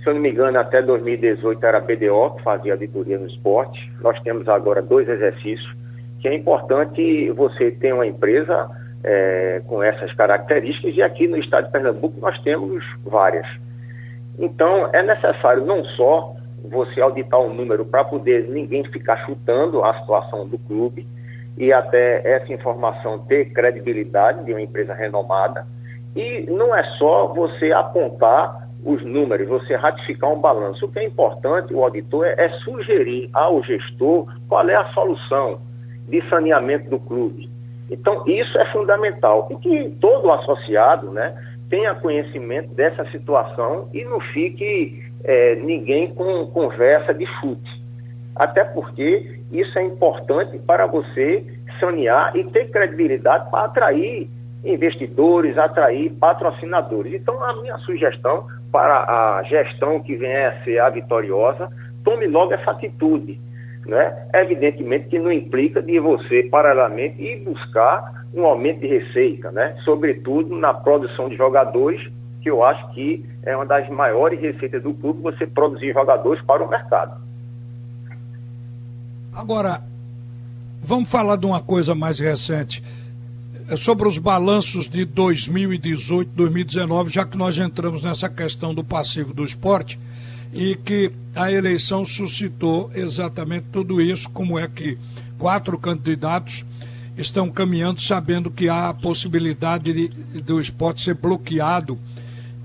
se 0.02 0.08
eu 0.08 0.14
não 0.14 0.20
me 0.20 0.30
engano, 0.30 0.58
até 0.58 0.82
2018 0.82 1.64
era 1.64 1.78
a 1.78 1.80
BDO 1.80 2.34
que 2.36 2.42
fazia 2.42 2.72
auditoria 2.72 3.18
no 3.18 3.26
esporte. 3.26 3.92
Nós 4.00 4.20
temos 4.22 4.48
agora 4.48 4.82
dois 4.82 5.08
exercícios, 5.08 5.72
que 6.20 6.26
é 6.26 6.34
importante 6.34 7.30
você 7.30 7.70
ter 7.70 7.92
uma 7.92 8.06
empresa 8.06 8.68
é, 9.04 9.62
com 9.66 9.82
essas 9.82 10.12
características, 10.14 10.94
e 10.96 11.02
aqui 11.02 11.28
no 11.28 11.36
estado 11.36 11.66
de 11.66 11.72
Pernambuco 11.72 12.18
nós 12.20 12.36
temos 12.42 12.84
várias. 13.04 13.46
Então, 14.38 14.88
é 14.92 15.02
necessário 15.02 15.64
não 15.64 15.84
só 15.84 16.34
você 16.64 17.00
auditar 17.00 17.40
um 17.40 17.52
número 17.52 17.84
para 17.84 18.04
poder 18.04 18.48
ninguém 18.48 18.84
ficar 18.84 19.24
chutando 19.24 19.84
a 19.84 20.00
situação 20.00 20.48
do 20.48 20.58
clube 20.58 21.06
e 21.56 21.72
até 21.72 22.26
essa 22.28 22.52
informação 22.52 23.20
ter 23.20 23.52
credibilidade 23.52 24.44
de 24.44 24.52
uma 24.52 24.62
empresa 24.62 24.94
renomada, 24.94 25.64
e 26.16 26.42
não 26.50 26.74
é 26.74 26.82
só 26.98 27.28
você 27.28 27.72
apontar 27.72 28.68
os 28.84 29.04
números, 29.04 29.48
você 29.48 29.76
ratificar 29.76 30.30
um 30.32 30.40
balanço. 30.40 30.86
O 30.86 30.88
que 30.90 30.98
é 30.98 31.04
importante, 31.04 31.72
o 31.72 31.82
auditor, 31.84 32.26
é, 32.26 32.34
é 32.36 32.48
sugerir 32.60 33.30
ao 33.32 33.62
gestor 33.62 34.26
qual 34.48 34.68
é 34.68 34.74
a 34.74 34.92
solução 34.92 35.60
de 36.08 36.20
saneamento 36.28 36.90
do 36.90 36.98
clube. 36.98 37.48
Então, 37.90 38.24
isso 38.26 38.58
é 38.58 38.72
fundamental. 38.72 39.48
E 39.50 39.56
que 39.56 39.90
todo 40.00 40.32
associado 40.32 41.10
né, 41.10 41.34
tenha 41.68 41.94
conhecimento 41.94 42.74
dessa 42.74 43.04
situação 43.10 43.88
e 43.92 44.04
não 44.04 44.20
fique 44.20 45.02
é, 45.24 45.54
ninguém 45.56 46.12
com 46.14 46.46
conversa 46.48 47.14
de 47.14 47.26
chute. 47.40 47.82
Até 48.34 48.64
porque 48.64 49.40
isso 49.52 49.78
é 49.78 49.82
importante 49.82 50.58
para 50.60 50.86
você 50.86 51.44
sanear 51.78 52.36
e 52.36 52.44
ter 52.44 52.70
credibilidade 52.70 53.50
para 53.50 53.64
atrair 53.66 54.28
investidores, 54.64 55.58
atrair 55.58 56.10
patrocinadores. 56.12 57.12
Então, 57.14 57.42
a 57.42 57.54
minha 57.60 57.76
sugestão 57.78 58.46
para 58.72 59.04
a 59.04 59.42
gestão 59.44 60.00
que 60.00 60.16
venha 60.16 60.48
a 60.48 60.64
ser 60.64 60.80
a 60.80 60.88
vitoriosa, 60.88 61.68
tome 62.02 62.26
logo 62.26 62.54
essa 62.54 62.70
atitude. 62.70 63.38
Né? 63.86 64.28
Evidentemente 64.34 65.08
que 65.08 65.18
não 65.18 65.30
implica 65.30 65.82
de 65.82 66.00
você, 66.00 66.44
paralelamente, 66.44 67.22
ir 67.22 67.44
buscar 67.44 68.24
um 68.34 68.46
aumento 68.46 68.80
de 68.80 68.86
receita, 68.86 69.52
né? 69.52 69.76
sobretudo 69.84 70.56
na 70.56 70.72
produção 70.72 71.28
de 71.28 71.36
jogadores, 71.36 72.00
que 72.40 72.50
eu 72.50 72.64
acho 72.64 72.90
que 72.92 73.24
é 73.44 73.54
uma 73.54 73.66
das 73.66 73.88
maiores 73.90 74.40
receitas 74.40 74.82
do 74.82 74.94
clube, 74.94 75.20
você 75.20 75.46
produzir 75.46 75.92
jogadores 75.92 76.42
para 76.44 76.64
o 76.64 76.68
mercado. 76.68 77.20
Agora, 79.34 79.80
vamos 80.82 81.10
falar 81.10 81.36
de 81.36 81.46
uma 81.46 81.60
coisa 81.60 81.94
mais 81.94 82.18
recente. 82.18 82.82
É 83.72 83.76
sobre 83.78 84.06
os 84.06 84.18
balanços 84.18 84.86
de 84.86 85.02
2018, 85.06 86.30
2019, 86.34 87.08
já 87.08 87.24
que 87.24 87.38
nós 87.38 87.56
entramos 87.56 88.02
nessa 88.02 88.28
questão 88.28 88.74
do 88.74 88.84
passivo 88.84 89.32
do 89.32 89.46
esporte 89.46 89.98
e 90.52 90.74
que 90.74 91.10
a 91.34 91.50
eleição 91.50 92.04
suscitou 92.04 92.90
exatamente 92.94 93.68
tudo 93.72 93.98
isso, 93.98 94.28
como 94.28 94.58
é 94.58 94.68
que 94.68 94.98
quatro 95.38 95.78
candidatos 95.78 96.66
estão 97.16 97.50
caminhando 97.50 98.02
sabendo 98.02 98.50
que 98.50 98.68
há 98.68 98.90
a 98.90 98.94
possibilidade 98.94 99.90
de, 99.90 100.08
do 100.42 100.60
esporte 100.60 101.00
ser 101.00 101.14
bloqueado 101.14 101.98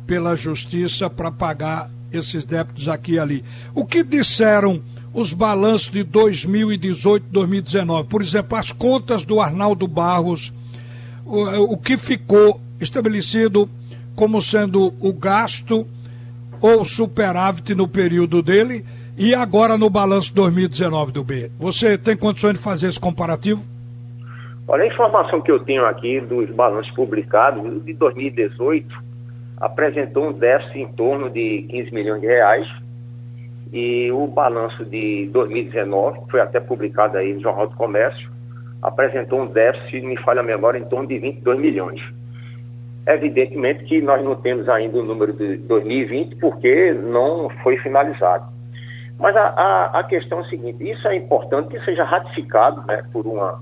pela 0.05 0.35
justiça 0.35 1.09
para 1.09 1.31
pagar 1.31 1.89
esses 2.11 2.43
débitos 2.43 2.89
aqui 2.89 3.13
e 3.13 3.19
ali. 3.19 3.45
O 3.73 3.85
que 3.85 4.03
disseram 4.03 4.83
os 5.13 5.31
balanços 5.31 5.89
de 5.89 6.03
2018 6.03 7.27
2019? 7.31 8.09
Por 8.09 8.21
exemplo, 8.21 8.57
as 8.57 8.73
contas 8.73 9.23
do 9.23 9.39
Arnaldo 9.39 9.87
Barros, 9.87 10.51
o, 11.27 11.73
o 11.73 11.77
que 11.77 11.97
ficou 11.97 12.59
estabelecido 12.79 13.69
como 14.15 14.41
sendo 14.41 14.93
o 14.99 15.13
gasto 15.13 15.85
ou 16.61 16.83
superávit 16.83 17.75
no 17.75 17.87
período 17.87 18.41
dele 18.41 18.83
e 19.17 19.33
agora 19.33 19.77
no 19.77 19.89
balanço 19.89 20.33
2019 20.33 21.11
do 21.11 21.23
B. 21.23 21.51
Você 21.59 21.97
tem 21.97 22.15
condições 22.15 22.53
de 22.53 22.59
fazer 22.59 22.87
esse 22.87 22.99
comparativo? 22.99 23.61
Olha, 24.67 24.83
a 24.83 24.87
informação 24.87 25.41
que 25.41 25.51
eu 25.51 25.59
tenho 25.59 25.85
aqui 25.85 26.19
dos 26.19 26.49
balanços 26.49 26.91
publicados 26.93 27.83
de 27.85 27.93
2018 27.93 28.87
apresentou 29.59 30.29
um 30.29 30.33
déficit 30.33 30.79
em 30.79 30.87
torno 30.93 31.29
de 31.29 31.65
15 31.69 31.93
milhões 31.93 32.21
de 32.21 32.27
reais 32.27 32.67
e 33.71 34.11
o 34.11 34.27
balanço 34.27 34.85
de 34.85 35.27
2019, 35.31 36.21
que 36.21 36.31
foi 36.31 36.41
até 36.41 36.59
publicado 36.59 37.17
aí 37.17 37.33
no 37.33 37.41
Jornal 37.41 37.67
do 37.67 37.75
Comércio, 37.75 38.29
apresentou 38.87 39.41
um 39.41 39.47
déficit, 39.47 40.01
me 40.05 40.17
falha 40.17 40.41
a 40.41 40.43
memória, 40.43 40.79
em 40.79 40.85
torno 40.85 41.07
de 41.07 41.17
22 41.19 41.59
milhões. 41.59 42.01
Evidentemente 43.07 43.85
que 43.85 44.01
nós 44.01 44.23
não 44.23 44.35
temos 44.35 44.67
ainda 44.67 44.97
o 44.99 45.03
número 45.03 45.33
de 45.33 45.57
2020 45.57 46.35
porque 46.37 46.91
não 46.93 47.49
foi 47.63 47.77
finalizado. 47.77 48.45
Mas 49.17 49.35
a, 49.35 49.47
a, 49.47 49.99
a 49.99 50.03
questão 50.03 50.39
é 50.39 50.41
a 50.41 50.45
seguinte, 50.45 50.89
isso 50.89 51.07
é 51.07 51.15
importante 51.15 51.69
que 51.69 51.83
seja 51.85 52.03
ratificado 52.03 52.85
né, 52.85 53.03
por 53.11 53.25
uma 53.25 53.59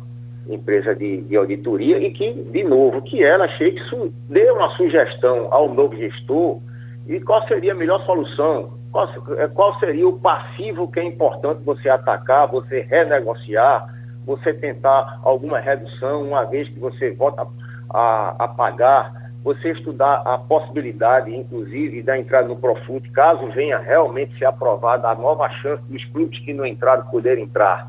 empresa 0.49 0.93
de, 0.93 1.21
de, 1.21 1.35
auditoria 1.35 1.97
e 1.97 2.11
que, 2.11 2.33
de 2.33 2.63
novo, 2.63 3.01
que 3.01 3.23
ela 3.23 3.47
chegue, 3.49 3.79
su, 3.83 4.13
dê 4.29 4.49
uma 4.51 4.69
sugestão 4.75 5.47
ao 5.51 5.73
novo 5.73 5.95
gestor 5.95 6.59
e 7.07 7.19
qual 7.19 7.47
seria 7.47 7.71
a 7.71 7.75
melhor 7.75 8.03
solução, 8.05 8.73
qual, 8.91 9.07
qual 9.53 9.79
seria 9.79 10.07
o 10.07 10.19
passivo 10.19 10.91
que 10.91 10.99
é 10.99 11.03
importante 11.03 11.63
você 11.63 11.89
atacar, 11.89 12.47
você 12.47 12.81
renegociar, 12.81 13.87
você 14.25 14.53
tentar 14.53 15.19
alguma 15.23 15.59
redução, 15.59 16.23
uma 16.23 16.43
vez 16.43 16.67
que 16.67 16.79
você 16.79 17.11
volta 17.11 17.47
a, 17.89 18.35
a 18.39 18.47
pagar, 18.47 19.25
você 19.43 19.71
estudar 19.73 20.23
a 20.25 20.39
possibilidade, 20.39 21.33
inclusive, 21.33 22.01
da 22.01 22.17
entrada 22.17 22.47
no 22.47 22.55
Profut, 22.55 23.07
caso 23.11 23.47
venha 23.51 23.77
realmente 23.77 24.35
ser 24.39 24.45
aprovada 24.45 25.07
a 25.07 25.13
nova 25.13 25.47
chance 25.61 25.83
dos 25.83 26.03
clubes 26.05 26.39
que 26.39 26.51
não 26.51 26.65
entraram 26.65 27.05
poder 27.11 27.37
entrar. 27.37 27.87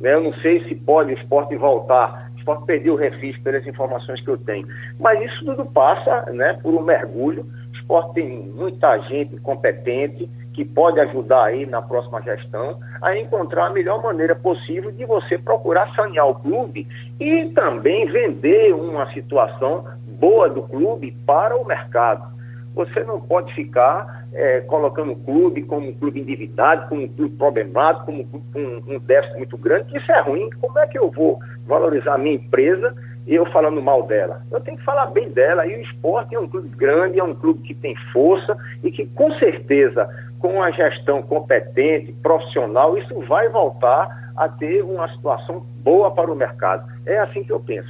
Né? 0.00 0.14
Eu 0.14 0.20
não 0.20 0.32
sei 0.34 0.64
se 0.64 0.74
pode 0.74 1.12
o 1.12 1.16
esporte 1.16 1.54
voltar. 1.56 2.30
O 2.34 2.38
esporte 2.38 2.66
perdeu 2.66 2.94
o 2.94 2.96
refis 2.96 3.38
pelas 3.38 3.64
informações 3.66 4.20
que 4.20 4.28
eu 4.28 4.36
tenho. 4.36 4.66
Mas 4.98 5.20
isso 5.22 5.44
tudo 5.44 5.64
passa 5.66 6.30
né, 6.32 6.58
por 6.60 6.74
um 6.74 6.82
mergulho. 6.82 7.46
O 7.72 7.76
esporte 7.76 8.14
tem 8.14 8.28
muita 8.28 8.98
gente 9.02 9.36
competente 9.38 10.28
que 10.56 10.64
pode 10.64 10.98
ajudar 10.98 11.44
aí 11.44 11.66
na 11.66 11.82
próxima 11.82 12.22
gestão 12.22 12.80
a 13.02 13.14
encontrar 13.14 13.66
a 13.66 13.70
melhor 13.70 14.02
maneira 14.02 14.34
possível 14.34 14.90
de 14.90 15.04
você 15.04 15.36
procurar 15.36 15.94
sanear 15.94 16.26
o 16.26 16.34
clube 16.36 16.88
e 17.20 17.50
também 17.54 18.06
vender 18.06 18.74
uma 18.74 19.12
situação 19.12 19.84
boa 20.18 20.48
do 20.48 20.62
clube 20.62 21.14
para 21.26 21.54
o 21.54 21.64
mercado. 21.64 22.34
Você 22.74 23.04
não 23.04 23.20
pode 23.20 23.54
ficar 23.54 24.24
é, 24.32 24.60
colocando 24.62 25.12
o 25.12 25.16
clube 25.16 25.62
como 25.62 25.88
um 25.88 25.94
clube 25.94 26.20
endividado, 26.20 26.88
como 26.88 27.02
um 27.02 27.08
clube 27.08 27.36
problemático, 27.36 28.06
como 28.06 28.26
um 28.54 28.76
um 28.86 28.98
déficit 28.98 29.36
muito 29.36 29.56
grande, 29.58 29.96
isso 29.96 30.10
é 30.10 30.20
ruim. 30.20 30.48
Como 30.60 30.78
é 30.78 30.86
que 30.86 30.98
eu 30.98 31.10
vou 31.10 31.38
valorizar 31.66 32.14
a 32.14 32.18
minha 32.18 32.34
empresa 32.34 32.94
eu 33.26 33.44
falando 33.46 33.82
mal 33.82 34.04
dela? 34.04 34.42
Eu 34.52 34.60
tenho 34.60 34.76
que 34.76 34.84
falar 34.84 35.06
bem 35.06 35.28
dela. 35.30 35.66
E 35.66 35.76
o 35.76 35.82
esporte 35.82 36.34
é 36.34 36.38
um 36.38 36.48
clube 36.48 36.68
grande, 36.76 37.18
é 37.18 37.24
um 37.24 37.34
clube 37.34 37.66
que 37.66 37.74
tem 37.74 37.94
força 38.12 38.56
e 38.82 38.90
que, 38.90 39.06
com 39.06 39.32
certeza, 39.34 40.08
com 40.38 40.62
a 40.62 40.70
gestão 40.70 41.22
competente, 41.22 42.12
profissional, 42.22 42.96
isso 42.98 43.14
vai 43.26 43.48
voltar 43.48 44.32
a 44.36 44.48
ter 44.48 44.82
uma 44.82 45.08
situação 45.14 45.60
boa 45.82 46.10
para 46.10 46.30
o 46.30 46.36
mercado. 46.36 46.86
É 47.06 47.18
assim 47.20 47.42
que 47.42 47.52
eu 47.52 47.60
penso. 47.60 47.88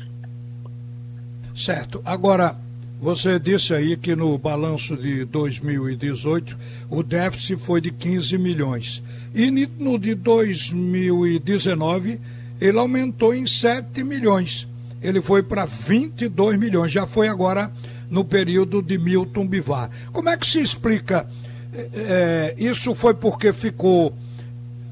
Certo. 1.55 2.00
Agora, 2.05 2.55
você 3.00 3.38
disse 3.38 3.75
aí 3.75 3.97
que 3.97 4.15
no 4.15 4.37
balanço 4.38 4.97
de 4.97 5.25
2018 5.25 6.57
o 6.91 7.03
déficit 7.03 7.57
foi 7.57 7.81
de 7.81 7.91
15 7.91 8.38
milhões. 8.38 9.03
E 9.35 9.50
no 9.50 9.99
de 9.99 10.15
2019 10.15 12.21
ele 12.61 12.79
aumentou 12.79 13.35
em 13.35 13.47
7 13.47 14.03
milhões. 14.03 14.67
Ele 15.03 15.21
foi 15.21 15.43
para 15.43 15.67
22 15.67 16.59
milhões. 16.59 16.91
Já 16.91 17.07
foi 17.07 17.29
agora 17.29 17.71
no 18.11 18.25
período 18.25 18.81
de 18.81 18.99
Milton 18.99 19.47
Bivar. 19.47 19.91
Como 20.12 20.29
é 20.29 20.37
que 20.37 20.47
se 20.47 20.61
explica? 20.61 21.26
É, 21.95 22.54
isso 22.56 22.95
foi 22.95 23.14
porque 23.14 23.52
ficou 23.52 24.12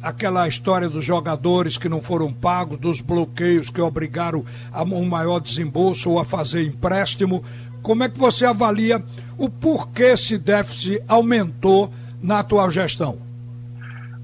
aquela 0.02 0.46
história 0.46 0.88
dos 0.88 1.04
jogadores 1.04 1.78
que 1.78 1.88
não 1.88 2.00
foram 2.00 2.32
pagos, 2.32 2.78
dos 2.78 3.00
bloqueios 3.00 3.70
que 3.70 3.80
obrigaram 3.80 4.44
a 4.72 4.82
um 4.82 5.04
maior 5.04 5.40
desembolso 5.40 6.10
ou 6.10 6.18
a 6.18 6.24
fazer 6.24 6.62
empréstimo. 6.62 7.42
Como 7.82 8.02
é 8.02 8.08
que 8.08 8.18
você 8.18 8.44
avalia 8.44 9.02
o 9.38 9.48
porquê 9.48 10.04
esse 10.04 10.38
déficit 10.38 11.02
aumentou 11.08 11.90
na 12.22 12.40
atual 12.40 12.70
gestão? 12.70 13.18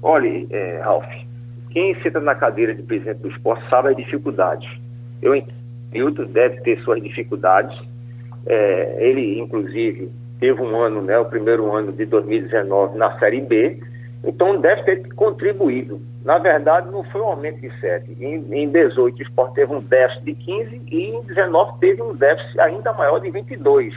Olha, 0.03 0.45
é, 0.49 0.81
Ralf, 0.83 1.05
quem 1.71 1.99
senta 2.01 2.19
na 2.19 2.35
cadeira 2.35 2.73
de 2.75 2.83
presidente 2.83 3.19
do 3.19 3.29
esporte 3.29 3.67
sabe 3.69 3.89
as 3.89 3.95
dificuldades. 3.95 4.69
Eu 5.21 5.35
entendo 5.35 5.61
Milton 5.91 6.25
deve 6.25 6.61
ter 6.61 6.81
suas 6.83 7.01
dificuldades. 7.01 7.77
É, 8.45 8.97
ele, 8.99 9.39
inclusive, 9.39 10.09
teve 10.41 10.59
um 10.59 10.75
ano, 10.75 11.03
né, 11.03 11.17
o 11.19 11.25
primeiro 11.25 11.73
ano 11.73 11.93
de 11.93 12.03
2019 12.05 12.97
na 12.97 13.17
Série 13.19 13.41
B, 13.41 13.79
então 14.23 14.59
deve 14.59 14.83
ter 14.83 15.13
contribuído. 15.13 16.01
Na 16.25 16.39
verdade, 16.39 16.91
não 16.91 17.03
foi 17.05 17.21
um 17.21 17.27
aumento 17.27 17.61
de 17.61 17.71
7. 17.79 18.17
Em, 18.19 18.43
em 18.51 18.67
18, 18.67 19.17
o 19.17 19.21
esporte 19.21 19.55
teve 19.55 19.73
um 19.73 19.79
déficit 19.79 20.25
de 20.25 20.33
15 20.33 20.81
e 20.91 21.09
em 21.09 21.21
19 21.21 21.79
teve 21.79 22.01
um 22.01 22.13
déficit 22.15 22.59
ainda 22.59 22.91
maior 22.93 23.19
de 23.19 23.29
22. 23.29 23.93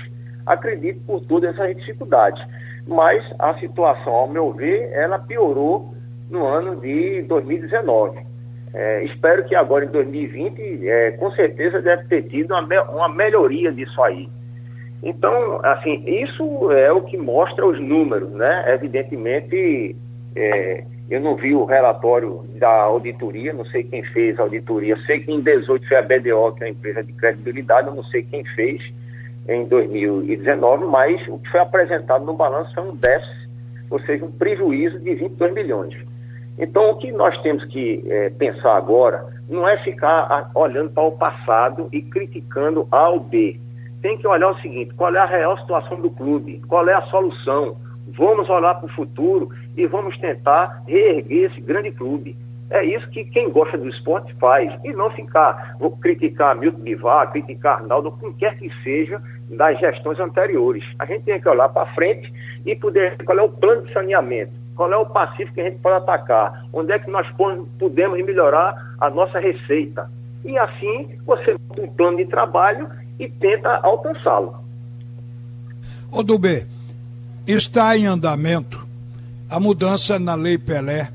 Acredito 0.47 1.01
por 1.07 1.21
todas 1.23 1.55
essas 1.55 1.75
dificuldades. 1.77 2.43
Mas 2.87 3.25
a 3.39 3.55
situação, 3.55 4.13
ao 4.13 4.29
meu 4.29 4.53
ver, 4.53 4.91
ela 4.93 5.19
piorou 5.19 5.95
no 6.31 6.47
ano 6.47 6.77
de 6.77 7.23
2019. 7.23 8.19
É, 8.75 9.05
espero 9.05 9.45
que 9.45 9.55
agora 9.55 9.85
em 9.85 9.89
2020, 9.89 10.89
é, 10.89 11.13
com 11.13 11.31
certeza, 11.33 11.81
deve 11.81 12.05
ter 12.05 12.23
tido 12.23 12.53
uma, 12.53 12.83
uma 12.91 13.09
melhoria 13.09 13.73
disso 13.73 14.03
aí. 14.03 14.29
Então, 15.04 15.61
assim, 15.62 16.02
isso 16.06 16.73
é 16.73 16.90
o 16.90 17.02
que 17.02 17.16
mostra 17.18 17.66
os 17.66 17.78
números, 17.78 18.30
né? 18.32 18.73
Evidentemente, 18.73 19.94
é, 20.34 20.84
eu 21.11 21.20
não 21.20 21.37
vi 21.37 21.54
o 21.54 21.66
relatório 21.66 22.42
da 22.58 22.70
auditoria, 22.70 23.52
não 23.52 23.66
sei 23.66 23.84
quem 23.84 24.02
fez 24.02 24.38
a 24.38 24.42
auditoria. 24.42 24.96
Sei 25.04 25.20
que 25.20 25.30
em 25.30 25.42
18 25.42 25.87
foi 25.87 25.96
a 25.99 26.02
BDO, 26.02 26.54
que 26.56 26.64
é 26.64 26.68
a 26.68 26.70
empresa 26.70 27.04
de 27.04 27.12
credibilidade, 27.12 27.88
eu 27.88 27.94
não 27.94 28.04
sei 28.04 28.23
quem 28.23 28.42
fez 28.54 28.80
em 29.46 29.66
2019, 29.66 30.87
mas 30.87 31.20
o 31.28 31.38
que 31.38 31.50
foi 31.50 31.61
apresentado 31.61 32.25
no 32.25 32.32
balanço 32.32 32.73
foi 32.75 32.84
um 32.84 32.96
déficit, 32.96 33.49
ou 33.90 34.00
seja, 34.00 34.25
um 34.25 34.32
prejuízo 34.32 34.99
de 35.00 35.14
22 35.14 35.52
milhões. 35.52 35.94
Então, 36.58 36.90
o 36.90 36.96
que 36.96 37.12
nós 37.12 37.37
temos 37.42 37.62
que 37.66 38.02
é, 38.08 38.30
pensar 38.30 38.76
agora 38.76 39.26
não 39.50 39.68
é 39.68 39.76
ficar 39.84 40.50
olhando 40.54 40.90
para 40.90 41.02
o 41.02 41.12
passado 41.12 41.88
e 41.92 42.00
criticando 42.00 42.88
A 42.90 43.11
ou 43.11 43.20
B. 43.20 43.61
Tem 44.04 44.18
que 44.18 44.28
olhar 44.28 44.50
o 44.50 44.61
seguinte: 44.61 44.92
qual 44.94 45.16
é 45.16 45.18
a 45.18 45.25
real 45.25 45.58
situação 45.58 45.99
do 45.99 46.11
clube, 46.11 46.62
qual 46.68 46.87
é 46.87 46.92
a 46.92 47.02
solução, 47.06 47.75
Vamos 48.16 48.49
olhar 48.50 48.75
para 48.75 48.87
o 48.87 48.92
futuro 48.92 49.49
e 49.76 49.87
vamos 49.87 50.16
tentar 50.18 50.82
reerguer 50.87 51.50
esse 51.50 51.61
grande 51.61 51.90
clube. 51.90 52.37
É 52.70 52.84
isso 52.84 53.08
que 53.11 53.25
quem 53.25 53.50
gosta 53.50 53.76
do 53.78 53.88
esporte 53.88 54.34
faz. 54.34 54.73
E 54.84 54.92
não 54.92 55.11
ficar, 55.11 55.76
vou 55.78 55.96
criticar 55.96 56.56
Milton 56.56 56.80
Bivar, 56.80 57.30
criticar 57.32 57.80
Arnaldo, 57.80 58.12
quem 58.18 58.32
quer 58.34 58.56
que 58.58 58.70
seja, 58.82 59.20
das 59.50 59.78
gestões 59.78 60.20
anteriores. 60.20 60.84
A 60.99 61.06
gente 61.06 61.25
tem 61.25 61.40
que 61.40 61.49
olhar 61.49 61.68
para 61.68 61.92
frente 61.94 62.32
e 62.64 62.76
poder 62.76 63.16
qual 63.25 63.38
é 63.38 63.42
o 63.42 63.49
plano 63.49 63.82
de 63.82 63.92
saneamento, 63.92 64.52
qual 64.76 64.92
é 64.92 64.96
o 64.96 65.06
passivo 65.06 65.52
que 65.52 65.61
a 65.61 65.64
gente 65.64 65.78
pode 65.78 65.96
atacar, 65.96 66.64
onde 66.73 66.92
é 66.92 66.99
que 66.99 67.11
nós 67.11 67.26
podemos 67.78 68.23
melhorar 68.23 68.96
a 69.00 69.11
nossa 69.11 69.38
receita. 69.38 70.11
E 70.44 70.58
assim 70.58 71.18
você 71.25 71.56
tem 71.75 71.84
um 71.84 71.94
plano 71.94 72.18
de 72.18 72.26
trabalho 72.26 72.88
e 73.18 73.28
tenta 73.28 73.80
alcançá-lo. 73.83 74.56
Ô 76.11 76.23
Dubê, 76.23 76.66
está 77.47 77.97
em 77.97 78.06
andamento 78.06 78.87
a 79.49 79.61
mudança 79.61 80.18
na 80.18 80.35
Lei 80.35 80.59
Pelé, 80.59 81.11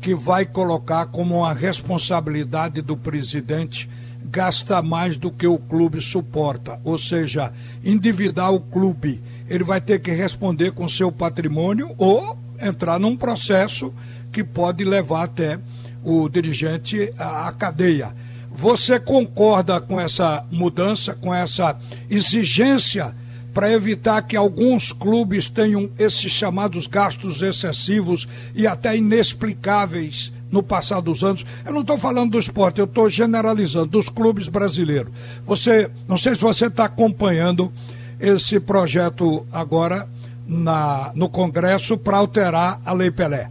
que 0.00 0.14
vai 0.14 0.44
colocar 0.46 1.06
como 1.06 1.38
uma 1.38 1.52
responsabilidade 1.52 2.80
do 2.82 2.96
presidente 2.96 3.88
gastar 4.24 4.82
mais 4.82 5.16
do 5.16 5.30
que 5.30 5.46
o 5.46 5.58
clube 5.58 6.00
suporta, 6.00 6.80
ou 6.84 6.96
seja, 6.96 7.52
endividar 7.84 8.52
o 8.52 8.60
clube. 8.60 9.22
Ele 9.48 9.64
vai 9.64 9.80
ter 9.80 9.98
que 10.00 10.12
responder 10.12 10.72
com 10.72 10.88
seu 10.88 11.10
patrimônio 11.10 11.92
ou 11.98 12.38
entrar 12.60 12.98
num 12.98 13.16
processo 13.16 13.92
que 14.30 14.44
pode 14.44 14.84
levar 14.84 15.24
até 15.24 15.58
o 16.04 16.28
dirigente 16.28 17.12
à 17.18 17.52
cadeia. 17.52 18.14
Você 18.60 19.00
concorda 19.00 19.80
com 19.80 19.98
essa 19.98 20.44
mudança, 20.50 21.14
com 21.14 21.34
essa 21.34 21.78
exigência 22.10 23.14
para 23.54 23.72
evitar 23.72 24.20
que 24.20 24.36
alguns 24.36 24.92
clubes 24.92 25.48
tenham 25.48 25.88
esses 25.98 26.30
chamados 26.30 26.86
gastos 26.86 27.40
excessivos 27.40 28.28
e 28.54 28.66
até 28.66 28.94
inexplicáveis 28.94 30.30
no 30.52 30.62
passar 30.62 31.00
dos 31.00 31.24
anos. 31.24 31.46
Eu 31.64 31.72
não 31.72 31.80
estou 31.80 31.96
falando 31.96 32.32
do 32.32 32.38
esporte, 32.38 32.80
eu 32.80 32.84
estou 32.84 33.08
generalizando 33.08 33.86
dos 33.86 34.10
clubes 34.10 34.46
brasileiros. 34.46 35.10
Você, 35.46 35.90
não 36.06 36.18
sei 36.18 36.34
se 36.34 36.42
você 36.42 36.66
está 36.66 36.84
acompanhando 36.84 37.72
esse 38.20 38.60
projeto 38.60 39.46
agora 39.50 40.06
na, 40.46 41.12
no 41.14 41.30
Congresso 41.30 41.96
para 41.96 42.18
alterar 42.18 42.78
a 42.84 42.92
Lei 42.92 43.10
Pelé. 43.10 43.50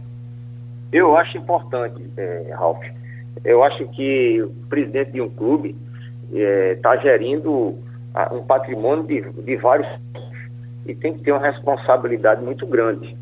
Eu 0.92 1.16
acho 1.16 1.36
importante, 1.36 2.00
é, 2.16 2.54
Ralf. 2.56 2.99
Eu 3.44 3.62
acho 3.62 3.86
que 3.88 4.42
o 4.42 4.50
presidente 4.68 5.12
de 5.12 5.20
um 5.20 5.30
clube 5.30 5.76
está 6.32 6.96
é, 6.96 7.00
gerindo 7.00 7.78
um 8.32 8.42
patrimônio 8.42 9.04
de, 9.04 9.20
de 9.42 9.56
vários 9.56 9.88
e 10.86 10.94
tem 10.94 11.14
que 11.14 11.22
ter 11.22 11.32
uma 11.32 11.40
responsabilidade 11.40 12.42
muito 12.42 12.66
grande. 12.66 13.16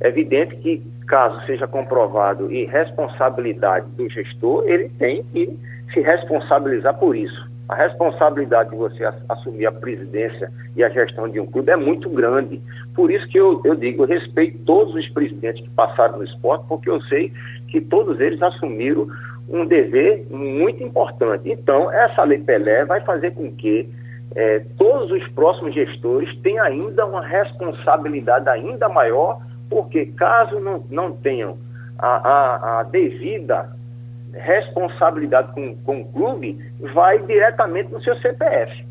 É 0.00 0.08
evidente 0.08 0.56
que, 0.56 0.82
caso 1.06 1.44
seja 1.46 1.66
comprovado 1.66 2.52
irresponsabilidade 2.52 3.86
do 3.96 4.08
gestor, 4.08 4.64
ele 4.66 4.88
tem 4.90 5.24
que 5.24 5.58
se 5.92 6.00
responsabilizar 6.00 6.98
por 6.98 7.16
isso. 7.16 7.48
A 7.68 7.74
responsabilidade 7.74 8.70
de 8.70 8.76
você 8.76 9.04
assumir 9.28 9.66
a 9.66 9.72
presidência 9.72 10.50
e 10.74 10.82
a 10.82 10.88
gestão 10.88 11.28
de 11.28 11.38
um 11.38 11.46
clube 11.46 11.70
é 11.70 11.76
muito 11.76 12.08
grande. 12.08 12.62
Por 12.94 13.10
isso 13.10 13.26
que 13.28 13.38
eu, 13.38 13.60
eu 13.64 13.74
digo, 13.74 14.04
eu 14.04 14.08
respeito 14.08 14.58
todos 14.64 14.94
os 14.94 15.08
presidentes 15.10 15.62
que 15.62 15.70
passaram 15.70 16.18
no 16.18 16.24
esporte, 16.24 16.64
porque 16.66 16.88
eu 16.88 17.00
sei 17.02 17.32
que 17.68 17.80
todos 17.80 18.20
eles 18.20 18.40
assumiram 18.40 19.08
um 19.48 19.64
dever 19.66 20.26
muito 20.30 20.82
importante. 20.82 21.50
Então, 21.50 21.90
essa 21.90 22.22
Lei 22.24 22.38
Pelé 22.38 22.84
vai 22.84 23.00
fazer 23.00 23.32
com 23.32 23.50
que 23.52 23.88
é, 24.34 24.60
todos 24.76 25.10
os 25.10 25.26
próximos 25.32 25.74
gestores 25.74 26.36
têm 26.40 26.58
ainda 26.58 27.06
uma 27.06 27.24
responsabilidade 27.24 28.48
ainda 28.48 28.88
maior, 28.88 29.40
porque 29.70 30.06
caso 30.06 30.60
não, 30.60 30.84
não 30.90 31.12
tenham 31.12 31.56
a, 31.98 32.06
a, 32.06 32.80
a 32.80 32.82
devida 32.84 33.76
responsabilidade 34.32 35.52
com, 35.52 35.74
com 35.76 36.00
o 36.02 36.04
clube, 36.04 36.58
vai 36.92 37.18
diretamente 37.22 37.92
no 37.92 38.02
seu 38.02 38.16
CPF. 38.18 38.84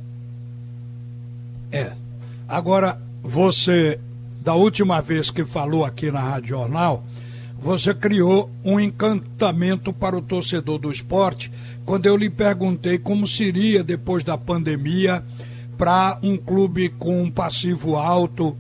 É. 1.72 1.92
Agora, 2.48 2.98
você, 3.22 4.00
da 4.42 4.56
última 4.56 5.02
vez 5.02 5.30
que 5.30 5.44
falou 5.44 5.86
aqui 5.86 6.12
na 6.12 6.20
Rádio 6.20 6.50
Jornal, 6.50 7.04
você 7.60 7.94
criou 7.94 8.50
um 8.64 8.80
encantamento 8.80 9.92
para 9.92 10.18
o 10.18 10.22
torcedor 10.22 10.78
do 10.80 10.92
esporte 10.92 11.52
quando 11.86 12.06
eu 12.06 12.16
lhe 12.16 12.30
perguntei 12.30 12.98
como 12.98 13.26
seria 13.26 13.84
depois 13.84 14.24
da 14.24 14.38
pandemia 14.38 15.24
para 15.78 16.18
um 16.22 16.38
clube 16.38 16.90
com 16.90 17.24
um 17.24 17.32
passivo 17.32 17.96
alto 17.96 18.58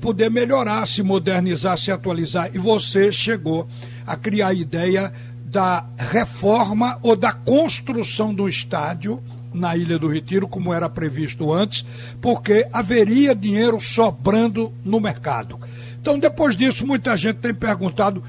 poder 0.00 0.30
melhorar, 0.30 0.86
se 0.86 1.02
modernizar, 1.02 1.78
se 1.78 1.90
atualizar. 1.90 2.50
E 2.54 2.58
você 2.58 3.12
chegou 3.12 3.68
a 4.06 4.16
criar 4.16 4.48
a 4.48 4.54
ideia 4.54 5.12
da 5.44 5.86
reforma 5.96 6.98
ou 7.02 7.16
da 7.16 7.32
construção 7.32 8.34
do 8.34 8.48
estádio 8.48 9.22
na 9.52 9.76
Ilha 9.76 9.98
do 9.98 10.08
Retiro, 10.08 10.46
como 10.46 10.72
era 10.72 10.88
previsto 10.88 11.52
antes, 11.52 11.84
porque 12.20 12.66
haveria 12.72 13.34
dinheiro 13.34 13.80
sobrando 13.80 14.72
no 14.84 15.00
mercado. 15.00 15.58
Então, 16.00 16.18
depois 16.18 16.56
disso, 16.56 16.86
muita 16.86 17.16
gente 17.16 17.36
tem 17.36 17.54
perguntado 17.54 18.22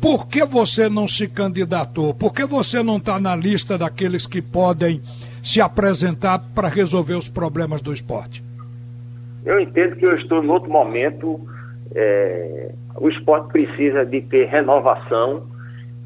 por 0.00 0.28
que 0.28 0.44
você 0.44 0.88
não 0.88 1.08
se 1.08 1.26
candidatou? 1.26 2.12
Por 2.12 2.34
que 2.34 2.44
você 2.44 2.82
não 2.82 2.98
está 2.98 3.18
na 3.18 3.34
lista 3.34 3.78
daqueles 3.78 4.26
que 4.26 4.42
podem 4.42 5.00
se 5.42 5.62
apresentar 5.62 6.38
para 6.54 6.68
resolver 6.68 7.14
os 7.14 7.28
problemas 7.28 7.80
do 7.80 7.92
esporte? 7.92 8.44
Eu 9.46 9.58
entendo 9.58 9.96
que 9.96 10.04
eu 10.04 10.14
estou 10.16 10.44
em 10.44 10.48
outro 10.48 10.70
momento. 10.70 11.40
É, 11.94 12.70
o 12.96 13.08
esporte 13.08 13.50
precisa 13.50 14.04
de 14.04 14.20
ter 14.20 14.44
renovação. 14.46 15.46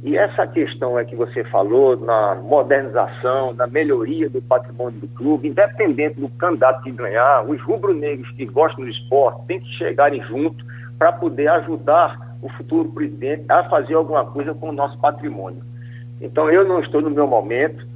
E 0.04 0.16
essa 0.16 0.46
questão 0.46 0.96
é 0.96 1.04
que 1.04 1.16
você 1.16 1.42
falou 1.44 1.96
na 1.96 2.36
modernização, 2.36 3.52
na 3.52 3.66
melhoria 3.66 4.30
do 4.30 4.40
patrimônio 4.40 5.00
do 5.00 5.08
clube, 5.08 5.48
independente 5.48 6.20
do 6.20 6.28
candidato 6.28 6.84
que 6.84 6.92
ganhar, 6.92 7.42
os 7.42 7.60
rubro-negros 7.62 8.30
que 8.36 8.46
gostam 8.46 8.84
do 8.84 8.90
esporte 8.90 9.44
têm 9.48 9.58
que 9.58 9.70
chegarem 9.76 10.22
junto 10.22 10.64
para 10.98 11.12
poder 11.12 11.48
ajudar 11.48 12.36
o 12.42 12.48
futuro 12.50 12.88
presidente 12.90 13.44
a 13.48 13.64
fazer 13.64 13.94
alguma 13.94 14.24
coisa 14.24 14.54
com 14.54 14.70
o 14.70 14.72
nosso 14.72 14.98
patrimônio. 14.98 15.62
Então, 16.20 16.50
eu 16.50 16.66
não 16.66 16.80
estou 16.80 17.00
no 17.00 17.10
meu 17.10 17.26
momento 17.26 17.86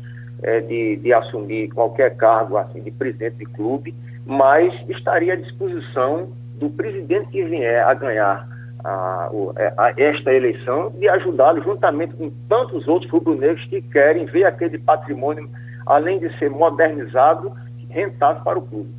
é, 0.42 0.60
de, 0.60 0.96
de 0.96 1.12
assumir 1.12 1.68
qualquer 1.70 2.16
cargo 2.16 2.56
assim, 2.56 2.80
de 2.80 2.90
presidente 2.90 3.36
de 3.38 3.46
clube, 3.46 3.94
mas 4.24 4.72
estaria 4.88 5.34
à 5.34 5.36
disposição 5.36 6.28
do 6.54 6.70
presidente 6.70 7.28
que 7.30 7.44
vier 7.44 7.84
a 7.84 7.94
ganhar 7.94 8.48
a, 8.84 9.30
é, 9.56 9.74
a, 9.76 9.94
esta 9.96 10.32
eleição 10.32 10.90
de 10.90 11.08
ajudá-lo 11.08 11.62
juntamente 11.62 12.14
com 12.14 12.30
tantos 12.48 12.86
outros 12.86 13.10
rubro-negros 13.10 13.64
que 13.66 13.82
querem 13.82 14.24
ver 14.26 14.44
aquele 14.44 14.78
patrimônio, 14.78 15.48
além 15.86 16.18
de 16.18 16.36
ser 16.38 16.50
modernizado, 16.50 17.52
rentável 17.88 18.42
para 18.42 18.58
o 18.58 18.62
clube. 18.62 18.90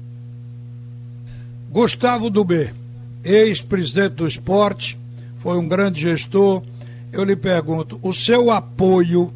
Gustavo 1.69 2.29
Dubê 2.29 2.82
ex-presidente 3.23 4.15
do 4.15 4.27
esporte, 4.27 4.97
foi 5.37 5.57
um 5.57 5.67
grande 5.67 6.01
gestor. 6.01 6.63
Eu 7.11 7.23
lhe 7.23 7.35
pergunto: 7.35 7.99
o 8.01 8.13
seu 8.13 8.51
apoio 8.51 9.31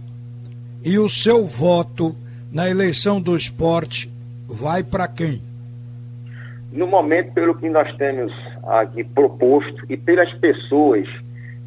e 0.84 0.98
o 0.98 1.10
seu 1.10 1.46
voto 1.46 2.16
na 2.52 2.70
eleição 2.70 3.22
do 3.22 3.36
esporte 3.36 4.12
vai 4.48 4.84
para 4.84 5.08
quem? 5.08 5.42
No 6.72 6.88
momento, 6.88 7.34
pelo 7.34 7.56
que 7.56 7.70
nós 7.70 7.94
temos 7.98 8.32
aqui 8.64 9.04
proposto 9.04 9.86
e 9.90 9.98
pelas 9.98 10.32
pessoas 10.36 11.08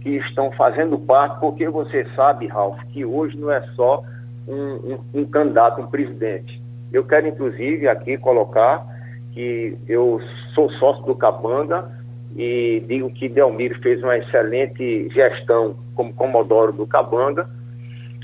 que 0.01 0.11
estão 0.11 0.51
fazendo 0.53 0.99
parte, 0.99 1.39
porque 1.41 1.69
você 1.69 2.07
sabe, 2.17 2.47
Ralf, 2.47 2.79
que 2.93 3.05
hoje 3.05 3.37
não 3.37 3.51
é 3.51 3.61
só 3.75 4.03
um, 4.49 4.55
um, 4.55 5.21
um 5.21 5.25
candidato, 5.27 5.81
um 5.81 5.87
presidente. 5.87 6.61
Eu 6.93 7.05
quero, 7.05 7.29
inclusive, 7.29 7.89
aqui 7.89 8.17
colocar 8.19 8.87
que 9.33 9.77
eu 9.87 10.21
sou 10.55 10.71
sócio 10.73 11.05
do 11.05 11.15
Cabanga, 11.15 11.91
e 12.37 12.83
digo 12.87 13.11
que 13.11 13.29
Delmiro 13.29 13.81
fez 13.81 14.03
uma 14.03 14.17
excelente 14.17 15.09
gestão 15.11 15.77
como 15.95 16.15
Comodoro 16.15 16.73
do 16.73 16.87
Cabanga. 16.87 17.49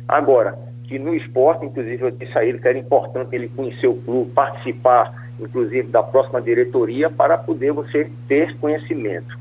Agora, 0.09 0.57
que 0.85 0.99
no 0.99 1.15
esporte, 1.15 1.67
inclusive, 1.67 2.03
eu 2.03 2.11
disse 2.11 2.37
a 2.39 2.45
ele 2.45 2.59
que 2.59 2.69
era 2.69 2.79
importante 2.79 3.35
ele 3.35 3.49
conhecer 3.49 3.89
o 3.89 3.97
clube, 3.97 4.31
participar, 4.31 5.31
inclusive, 5.41 5.89
da 5.89 6.03
próxima 6.03 6.41
diretoria, 6.41 7.11
para 7.11 7.37
poder 7.37 7.73
você 7.73 8.11
ter 8.29 8.57
conhecimento. 8.59 9.37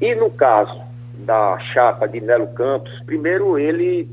E 0.00 0.14
no 0.14 0.30
caso 0.30 0.80
da 1.18 1.58
chapa 1.72 2.06
de 2.08 2.20
Nelo 2.20 2.48
Campos, 2.48 2.92
primeiro 3.06 3.58
ele 3.58 4.08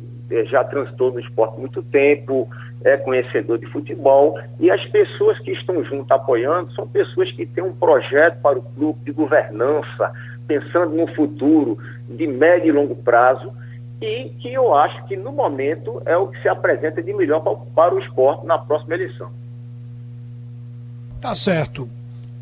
já 0.45 0.63
transitou 0.63 1.11
no 1.11 1.19
esporte 1.19 1.59
muito 1.59 1.83
tempo, 1.83 2.49
é 2.83 2.97
conhecedor 2.97 3.57
de 3.57 3.65
futebol 3.67 4.39
e 4.59 4.69
as 4.69 4.83
pessoas 4.87 5.39
que 5.39 5.51
estão 5.51 5.83
junto 5.83 6.11
apoiando 6.13 6.71
são 6.73 6.87
pessoas 6.87 7.31
que 7.31 7.45
têm 7.45 7.63
um 7.63 7.73
projeto 7.73 8.41
para 8.41 8.59
o 8.59 8.61
clube 8.61 8.99
de 9.03 9.11
governança, 9.11 10.11
pensando 10.47 10.95
no 10.95 11.07
futuro 11.15 11.77
de 12.07 12.27
médio 12.27 12.69
e 12.69 12.71
longo 12.71 12.95
prazo 12.95 13.51
e 14.01 14.29
que 14.39 14.53
eu 14.53 14.75
acho 14.75 15.05
que 15.07 15.15
no 15.15 15.31
momento 15.31 16.01
é 16.05 16.15
o 16.15 16.27
que 16.27 16.41
se 16.41 16.47
apresenta 16.47 17.01
de 17.01 17.13
melhor 17.13 17.41
para, 17.41 17.55
para 17.75 17.95
o 17.95 17.99
esporte 17.99 18.45
na 18.45 18.57
próxima 18.57 18.95
eleição. 18.95 19.31
Tá 21.21 21.33
certo. 21.33 21.89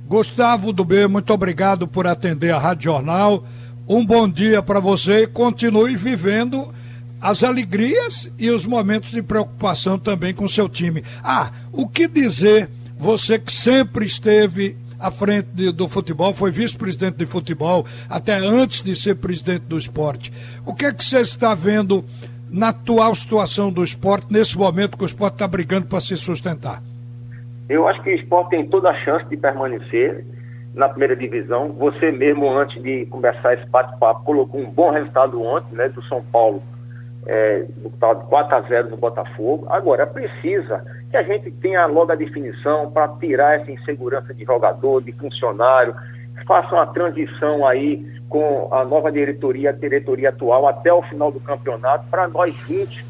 Gustavo 0.06 0.74
do 0.74 0.84
B, 0.84 1.08
muito 1.08 1.34
obrigado 1.34 1.88
por 1.88 2.06
atender 2.06 2.52
a 2.52 2.60
Rádio 2.60 2.86
Jornal. 2.86 3.44
Um 3.88 4.06
bom 4.06 4.28
dia 4.28 4.62
para 4.62 4.80
você 4.80 5.24
e 5.24 5.28
continue 5.28 5.96
vivendo 5.96 6.68
as 7.24 7.42
alegrias 7.42 8.30
e 8.38 8.50
os 8.50 8.66
momentos 8.66 9.12
de 9.12 9.24
preocupação 9.24 9.98
também 9.98 10.34
com 10.34 10.46
seu 10.46 10.68
time. 10.68 11.02
Ah, 11.24 11.52
o 11.72 11.88
que 11.88 12.06
dizer, 12.06 12.68
você 12.98 13.40
que 13.40 13.50
sempre 13.50 14.06
esteve 14.06 14.76
à 15.00 15.10
frente 15.10 15.48
de, 15.54 15.72
do 15.72 15.88
futebol, 15.88 16.34
foi 16.34 16.52
vice-presidente 16.52 17.20
de 17.20 17.26
futebol, 17.26 17.86
até 18.10 18.36
antes 18.36 18.82
de 18.82 18.94
ser 18.94 19.16
presidente 19.16 19.62
do 19.62 19.78
esporte. 19.78 20.34
O 20.66 20.74
que 20.74 20.86
é 20.86 20.94
que 20.94 21.02
você 21.02 21.22
está 21.22 21.56
vendo 21.56 22.04
na 22.52 22.70
atual 22.70 23.16
situação 23.16 23.72
do 23.72 23.84
esporte, 23.86 24.28
nesse 24.30 24.58
momento 24.58 24.98
que 24.98 25.04
o 25.04 25.06
esporte 25.06 25.36
está 25.36 25.48
brigando 25.48 25.88
para 25.88 26.02
se 26.02 26.18
sustentar? 26.18 26.82
Eu 27.70 27.88
acho 27.88 28.04
que 28.04 28.10
o 28.10 28.16
esporte 28.16 28.50
tem 28.50 28.68
toda 28.68 28.90
a 28.90 28.96
chance 29.06 29.26
de 29.30 29.38
permanecer 29.38 30.26
na 30.76 30.90
primeira 30.90 31.16
divisão. 31.16 31.70
Você 31.72 32.12
mesmo, 32.12 32.50
antes 32.52 32.82
de 32.84 33.06
começar 33.06 33.54
esse 33.54 33.66
bate-papo, 33.68 34.26
colocou 34.26 34.60
um 34.60 34.70
bom 34.70 34.92
resultado 34.92 35.42
ontem, 35.42 35.74
né, 35.76 35.88
do 35.88 36.04
São 36.04 36.22
Paulo, 36.32 36.62
é, 37.26 37.66
do 37.78 37.90
4 37.90 38.56
a 38.56 38.62
0 38.62 38.90
no 38.90 38.98
Botafogo. 38.98 39.66
Agora, 39.70 40.06
precisa 40.06 40.84
que 41.10 41.18
a 41.18 41.24
gente 41.24 41.52
tenha 41.52 41.86
logo 41.86 42.12
a 42.12 42.16
definição 42.16 42.92
para 42.92 43.08
tirar 43.20 43.60
essa 43.60 43.72
insegurança 43.72 44.34
de 44.34 44.44
jogador, 44.44 45.02
de 45.02 45.12
funcionário, 45.14 45.96
faça 46.46 46.74
uma 46.74 46.88
transição 46.88 47.66
aí 47.66 48.06
com 48.30 48.68
a 48.72 48.84
nova 48.84 49.12
diretoria, 49.12 49.70
a 49.70 49.74
diretoria 49.74 50.30
atual, 50.30 50.68
até 50.68 50.92
o 50.92 51.02
final 51.04 51.32
do 51.32 51.40
campeonato, 51.40 52.08
para 52.10 52.28
nós 52.28 52.54
juntos 52.68 53.04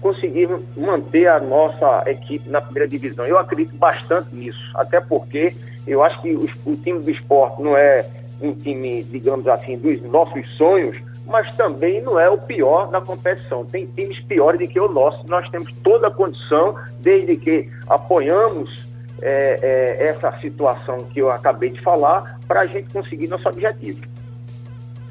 conseguirmos 0.00 0.62
manter 0.76 1.26
a 1.26 1.38
nossa 1.38 2.04
equipe 2.06 2.48
na 2.48 2.60
primeira 2.60 2.88
divisão. 2.88 3.26
Eu 3.26 3.38
acredito 3.38 3.76
bastante 3.76 4.34
nisso, 4.34 4.70
até 4.74 5.00
porque 5.00 5.54
eu 5.86 6.02
acho 6.02 6.22
que 6.22 6.34
o, 6.34 6.48
o 6.66 6.76
time 6.76 7.00
do 7.00 7.10
esporte 7.10 7.60
não 7.60 7.76
é 7.76 8.06
um 8.40 8.54
time, 8.54 9.02
digamos 9.02 9.46
assim, 9.46 9.76
dos 9.76 10.00
nossos 10.02 10.54
sonhos, 10.54 10.96
mas 11.30 11.54
também 11.54 12.02
não 12.02 12.18
é 12.18 12.28
o 12.28 12.36
pior 12.36 12.90
na 12.90 13.00
competição. 13.00 13.64
Tem 13.64 13.86
times 13.86 14.20
piores 14.24 14.60
do 14.60 14.68
que 14.68 14.80
o 14.80 14.88
nosso. 14.88 15.24
Nós 15.28 15.48
temos 15.50 15.72
toda 15.82 16.08
a 16.08 16.10
condição, 16.10 16.74
desde 16.98 17.36
que 17.36 17.70
apoiamos 17.88 18.84
é, 19.22 19.60
é, 19.62 20.08
essa 20.08 20.34
situação 20.40 20.98
que 21.12 21.20
eu 21.20 21.30
acabei 21.30 21.70
de 21.70 21.80
falar, 21.82 22.38
para 22.48 22.62
a 22.62 22.66
gente 22.66 22.92
conseguir 22.92 23.28
nosso 23.28 23.48
objetivo. 23.48 24.00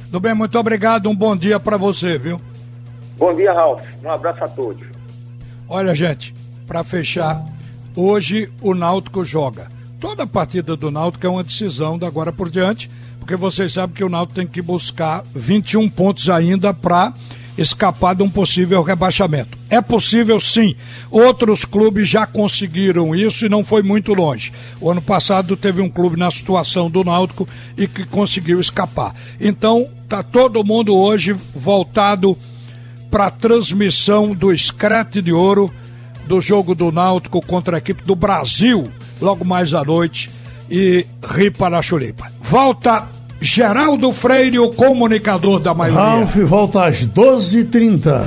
Tudo 0.05 0.19
bem, 0.19 0.34
muito 0.34 0.60
obrigado. 0.60 1.10
Um 1.10 1.15
bom 1.15 1.38
dia 1.38 1.60
para 1.60 1.77
você, 1.77 2.17
viu? 2.17 2.41
Bom 3.17 3.34
dia, 3.34 3.53
Ralf. 3.53 3.86
Um 4.03 4.12
abraço 4.12 4.43
a 4.43 4.47
todos. 4.47 4.86
Olha, 5.67 5.95
gente, 5.95 6.34
para 6.67 6.84
fechar, 6.84 7.45
hoje 7.95 8.51
o 8.62 8.73
Náutico 8.73 9.23
joga. 9.23 9.67
Toda 9.99 10.25
partida 10.25 10.75
do 10.75 10.91
Náutico 10.91 11.25
é 11.25 11.29
uma 11.29 11.43
decisão 11.43 11.97
da 11.97 12.08
agora 12.08 12.32
por 12.32 12.49
diante 12.49 12.89
porque 13.19 13.36
vocês 13.36 13.73
sabem 13.73 13.95
que 13.95 14.03
o 14.03 14.10
Náutico 14.10 14.36
tem 14.36 14.47
que 14.47 14.62
buscar 14.62 15.23
21 15.36 15.89
pontos 15.89 16.29
ainda 16.29 16.73
para 16.73 17.13
escapar 17.62 18.15
de 18.15 18.23
um 18.23 18.29
possível 18.29 18.82
rebaixamento. 18.82 19.58
É 19.69 19.82
possível 19.82 20.39
sim. 20.39 20.75
Outros 21.12 21.65
clubes 21.65 22.08
já 22.08 22.25
conseguiram 22.25 23.13
isso 23.13 23.45
e 23.45 23.49
não 23.49 23.63
foi 23.63 23.84
muito 23.84 24.13
longe. 24.13 24.53
O 24.79 24.89
ano 24.89 25.01
passado 25.01 25.58
teve 25.58 25.82
um 25.82 25.89
clube 25.89 26.17
na 26.17 26.32
situação 26.32 26.89
do 26.89 27.03
Náutico 27.03 27.47
e 27.77 27.88
que 27.88 28.05
conseguiu 28.05 28.60
escapar. 28.60 29.13
Então, 29.39 29.89
tá 30.08 30.23
todo 30.23 30.63
mundo 30.63 30.95
hoje 30.95 31.34
voltado 31.53 32.38
para 33.12 33.27
a 33.27 33.32
transmissão 33.32 34.34
do 34.34 34.55
Screte 34.55 35.21
de 35.21 35.34
Ouro 35.34 35.71
do 36.25 36.39
jogo 36.39 36.75
do 36.75 36.91
Náutico 36.91 37.41
contra 37.41 37.77
a 37.77 37.79
equipe 37.79 38.03
do 38.03 38.15
Brasil, 38.15 38.88
logo 39.19 39.43
mais 39.43 39.73
à 39.73 39.84
noite, 39.84 40.29
e 40.69 41.05
Ripa 41.23 41.69
na 41.69 41.82
Chulipa. 41.82 42.29
Volta 42.41 43.08
Geraldo 43.41 44.12
Freire, 44.12 44.60
o 44.60 44.69
comunicador 44.69 45.60
da 45.60 45.73
maioria. 45.73 46.01
Ralf 46.01 46.36
volta 46.43 46.86
às 46.86 47.05
12h30. 47.08 48.21